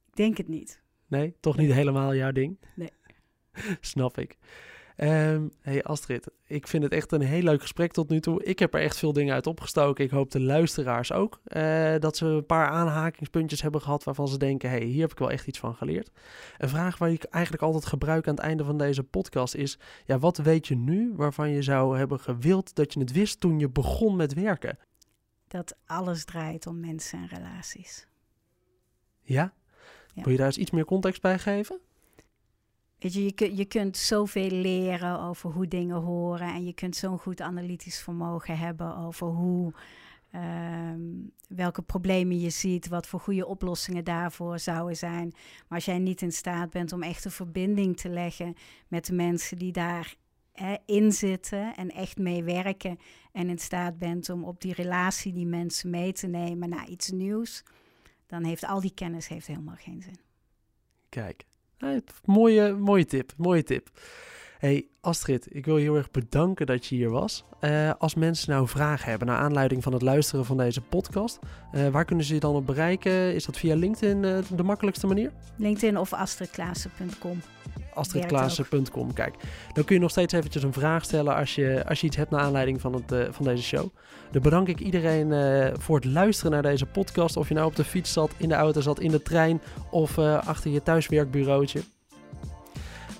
Ik 0.08 0.16
denk 0.16 0.36
het 0.36 0.48
niet. 0.48 0.80
Nee, 1.06 1.34
toch 1.40 1.56
niet 1.56 1.72
helemaal 1.72 2.14
jouw 2.14 2.32
ding? 2.32 2.58
Nee. 2.74 2.90
Snap 3.80 4.18
ik. 4.18 4.36
Um, 4.98 5.52
hey 5.60 5.82
Astrid, 5.82 6.26
ik 6.46 6.66
vind 6.66 6.82
het 6.82 6.92
echt 6.92 7.12
een 7.12 7.20
heel 7.20 7.42
leuk 7.42 7.60
gesprek 7.60 7.92
tot 7.92 8.08
nu 8.08 8.20
toe. 8.20 8.44
Ik 8.44 8.58
heb 8.58 8.74
er 8.74 8.80
echt 8.80 8.98
veel 8.98 9.12
dingen 9.12 9.34
uit 9.34 9.46
opgestoken. 9.46 10.04
Ik 10.04 10.10
hoop 10.10 10.30
de 10.30 10.40
luisteraars 10.40 11.12
ook. 11.12 11.40
Uh, 11.44 11.94
dat 11.98 12.16
ze 12.16 12.26
een 12.26 12.46
paar 12.46 12.68
aanhakingspuntjes 12.68 13.62
hebben 13.62 13.80
gehad 13.80 14.04
waarvan 14.04 14.28
ze 14.28 14.38
denken: 14.38 14.70
hey, 14.70 14.82
hier 14.82 15.00
heb 15.00 15.10
ik 15.10 15.18
wel 15.18 15.30
echt 15.30 15.46
iets 15.46 15.58
van 15.58 15.74
geleerd. 15.74 16.10
Een 16.58 16.68
vraag 16.68 16.98
waar 16.98 17.10
ik 17.10 17.24
eigenlijk 17.24 17.64
altijd 17.64 17.86
gebruik 17.86 18.28
aan 18.28 18.34
het 18.34 18.44
einde 18.44 18.64
van 18.64 18.78
deze 18.78 19.02
podcast 19.02 19.54
is: 19.54 19.78
ja, 20.04 20.18
wat 20.18 20.36
weet 20.36 20.66
je 20.66 20.76
nu 20.76 21.12
waarvan 21.16 21.50
je 21.50 21.62
zou 21.62 21.98
hebben 21.98 22.20
gewild 22.20 22.74
dat 22.74 22.92
je 22.92 23.00
het 23.00 23.12
wist 23.12 23.40
toen 23.40 23.58
je 23.58 23.68
begon 23.68 24.16
met 24.16 24.34
werken? 24.34 24.78
Dat 25.48 25.76
alles 25.86 26.24
draait 26.24 26.66
om 26.66 26.80
mensen 26.80 27.18
en 27.18 27.28
relaties. 27.28 28.06
Ja? 29.22 29.52
ja. 30.14 30.22
Wil 30.22 30.32
je 30.32 30.38
daar 30.38 30.46
eens 30.46 30.58
iets 30.58 30.70
meer 30.70 30.84
context 30.84 31.22
bij 31.22 31.38
geven? 31.38 31.80
Weet 32.98 33.12
je, 33.12 33.24
je, 33.24 33.32
kun, 33.32 33.56
je 33.56 33.64
kunt 33.64 33.96
zoveel 33.96 34.50
leren 34.50 35.20
over 35.20 35.50
hoe 35.50 35.68
dingen 35.68 35.96
horen. 35.96 36.54
En 36.54 36.64
je 36.64 36.72
kunt 36.72 36.96
zo'n 36.96 37.18
goed 37.18 37.40
analytisch 37.40 38.00
vermogen 38.00 38.58
hebben 38.58 38.96
over 38.96 39.26
hoe, 39.26 39.72
ehm, 40.30 41.00
welke 41.48 41.82
problemen 41.82 42.40
je 42.40 42.50
ziet, 42.50 42.88
wat 42.88 43.06
voor 43.06 43.20
goede 43.20 43.46
oplossingen 43.46 44.04
daarvoor 44.04 44.58
zouden 44.58 44.96
zijn. 44.96 45.28
Maar 45.32 45.78
als 45.78 45.84
jij 45.84 45.98
niet 45.98 46.22
in 46.22 46.32
staat 46.32 46.70
bent 46.70 46.92
om 46.92 47.02
echt 47.02 47.24
een 47.24 47.30
verbinding 47.30 47.96
te 47.96 48.08
leggen 48.08 48.54
met 48.88 49.06
de 49.06 49.14
mensen 49.14 49.58
die 49.58 49.72
daar 49.72 50.16
in 50.84 51.12
zitten 51.12 51.76
en 51.76 51.90
echt 51.90 52.18
mee 52.18 52.42
werken. 52.42 52.98
En 53.32 53.48
in 53.48 53.58
staat 53.58 53.98
bent 53.98 54.30
om 54.30 54.44
op 54.44 54.60
die 54.60 54.74
relatie 54.74 55.32
die 55.32 55.46
mensen 55.46 55.90
mee 55.90 56.12
te 56.12 56.26
nemen 56.26 56.68
naar 56.68 56.88
iets 56.88 57.10
nieuws. 57.10 57.62
Dan 58.26 58.44
heeft 58.44 58.64
al 58.64 58.80
die 58.80 58.94
kennis 58.94 59.28
heeft 59.28 59.46
helemaal 59.46 59.76
geen 59.76 60.02
zin. 60.02 60.18
Kijk, 61.08 61.44
mooie, 62.26 62.72
mooie 62.72 63.04
tip, 63.04 63.32
mooie 63.36 63.62
tip. 63.62 63.88
Hey 64.58 64.88
Astrid, 65.00 65.46
ik 65.50 65.64
wil 65.64 65.76
je 65.76 65.82
heel 65.82 65.96
erg 65.96 66.10
bedanken 66.10 66.66
dat 66.66 66.86
je 66.86 66.94
hier 66.94 67.10
was. 67.10 67.44
Uh, 67.60 67.90
als 67.98 68.14
mensen 68.14 68.50
nou 68.50 68.68
vragen 68.68 69.10
hebben 69.10 69.28
naar 69.28 69.38
aanleiding 69.38 69.82
van 69.82 69.92
het 69.92 70.02
luisteren 70.02 70.44
van 70.44 70.56
deze 70.56 70.80
podcast, 70.80 71.38
uh, 71.74 71.88
waar 71.88 72.04
kunnen 72.04 72.24
ze 72.24 72.34
je 72.34 72.40
dan 72.40 72.54
op 72.54 72.66
bereiken? 72.66 73.34
Is 73.34 73.44
dat 73.44 73.56
via 73.56 73.74
LinkedIn 73.74 74.22
uh, 74.22 74.38
de 74.56 74.62
makkelijkste 74.62 75.06
manier? 75.06 75.32
LinkedIn 75.56 75.98
of 75.98 76.12
astridklaassen.com. 76.12 77.40
Astridklaassen.com, 77.94 79.12
kijk. 79.12 79.34
Dan 79.72 79.84
kun 79.84 79.94
je 79.94 80.00
nog 80.00 80.10
steeds 80.10 80.32
eventjes 80.32 80.62
een 80.62 80.72
vraag 80.72 81.04
stellen 81.04 81.34
als 81.34 81.54
je, 81.54 81.84
als 81.88 82.00
je 82.00 82.06
iets 82.06 82.16
hebt 82.16 82.30
naar 82.30 82.40
aanleiding 82.40 82.80
van, 82.80 82.94
het, 82.94 83.34
van 83.34 83.44
deze 83.44 83.62
show. 83.62 83.88
Dan 84.30 84.42
bedank 84.42 84.68
ik 84.68 84.80
iedereen 84.80 85.30
voor 85.78 85.96
het 85.96 86.04
luisteren 86.04 86.52
naar 86.52 86.62
deze 86.62 86.86
podcast. 86.86 87.36
Of 87.36 87.48
je 87.48 87.54
nou 87.54 87.66
op 87.66 87.76
de 87.76 87.84
fiets 87.84 88.12
zat, 88.12 88.30
in 88.36 88.48
de 88.48 88.54
auto 88.54 88.80
zat, 88.80 89.00
in 89.00 89.10
de 89.10 89.22
trein 89.22 89.60
of 89.90 90.18
achter 90.18 90.70
je 90.70 90.82
thuiswerkbureautje. 90.82 91.80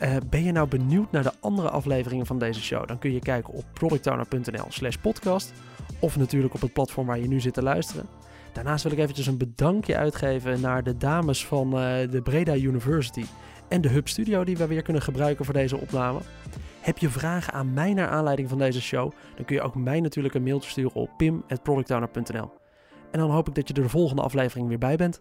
Uh, 0.02 0.16
ben 0.30 0.44
je 0.44 0.52
nou 0.52 0.68
benieuwd 0.68 1.12
naar 1.12 1.22
de 1.22 1.32
andere 1.40 1.70
afleveringen 1.70 2.26
van 2.26 2.38
deze 2.38 2.62
show? 2.62 2.86
Dan 2.86 2.98
kun 2.98 3.12
je 3.12 3.20
kijken 3.20 3.54
op 3.54 3.64
productowner.nl 3.72 4.66
slash 4.68 4.96
podcast. 4.96 5.52
Of 6.00 6.16
natuurlijk 6.16 6.54
op 6.54 6.60
het 6.60 6.72
platform 6.72 7.06
waar 7.06 7.18
je 7.18 7.28
nu 7.28 7.40
zit 7.40 7.54
te 7.54 7.62
luisteren. 7.62 8.06
Daarnaast 8.52 8.82
wil 8.82 8.92
ik 8.92 8.98
eventjes 8.98 9.26
een 9.26 9.38
bedankje 9.38 9.96
uitgeven 9.96 10.60
naar 10.60 10.82
de 10.82 10.96
dames 10.96 11.46
van 11.46 11.66
uh, 11.66 12.10
de 12.10 12.20
Breda 12.22 12.54
University 12.54 13.24
en 13.68 13.80
de 13.80 13.88
Hub 13.88 14.08
Studio 14.08 14.44
die 14.44 14.56
we 14.56 14.66
weer 14.66 14.82
kunnen 14.82 15.02
gebruiken 15.02 15.44
voor 15.44 15.54
deze 15.54 15.76
opname. 15.76 16.18
Heb 16.80 16.98
je 16.98 17.08
vragen 17.08 17.52
aan 17.52 17.72
mij 17.72 17.94
naar 17.94 18.08
aanleiding 18.08 18.48
van 18.48 18.58
deze 18.58 18.80
show? 18.80 19.12
Dan 19.36 19.44
kun 19.44 19.56
je 19.56 19.62
ook 19.62 19.74
mij 19.74 20.00
natuurlijk 20.00 20.34
een 20.34 20.42
mailtje 20.42 20.70
sturen 20.70 20.94
op 20.94 21.10
pim.productowner.nl. 21.16 22.50
En 23.10 23.18
dan 23.18 23.30
hoop 23.30 23.48
ik 23.48 23.54
dat 23.54 23.68
je 23.68 23.74
er 23.74 23.82
de 23.82 23.88
volgende 23.88 24.22
aflevering 24.22 24.68
weer 24.68 24.78
bij 24.78 24.96
bent. 24.96 25.20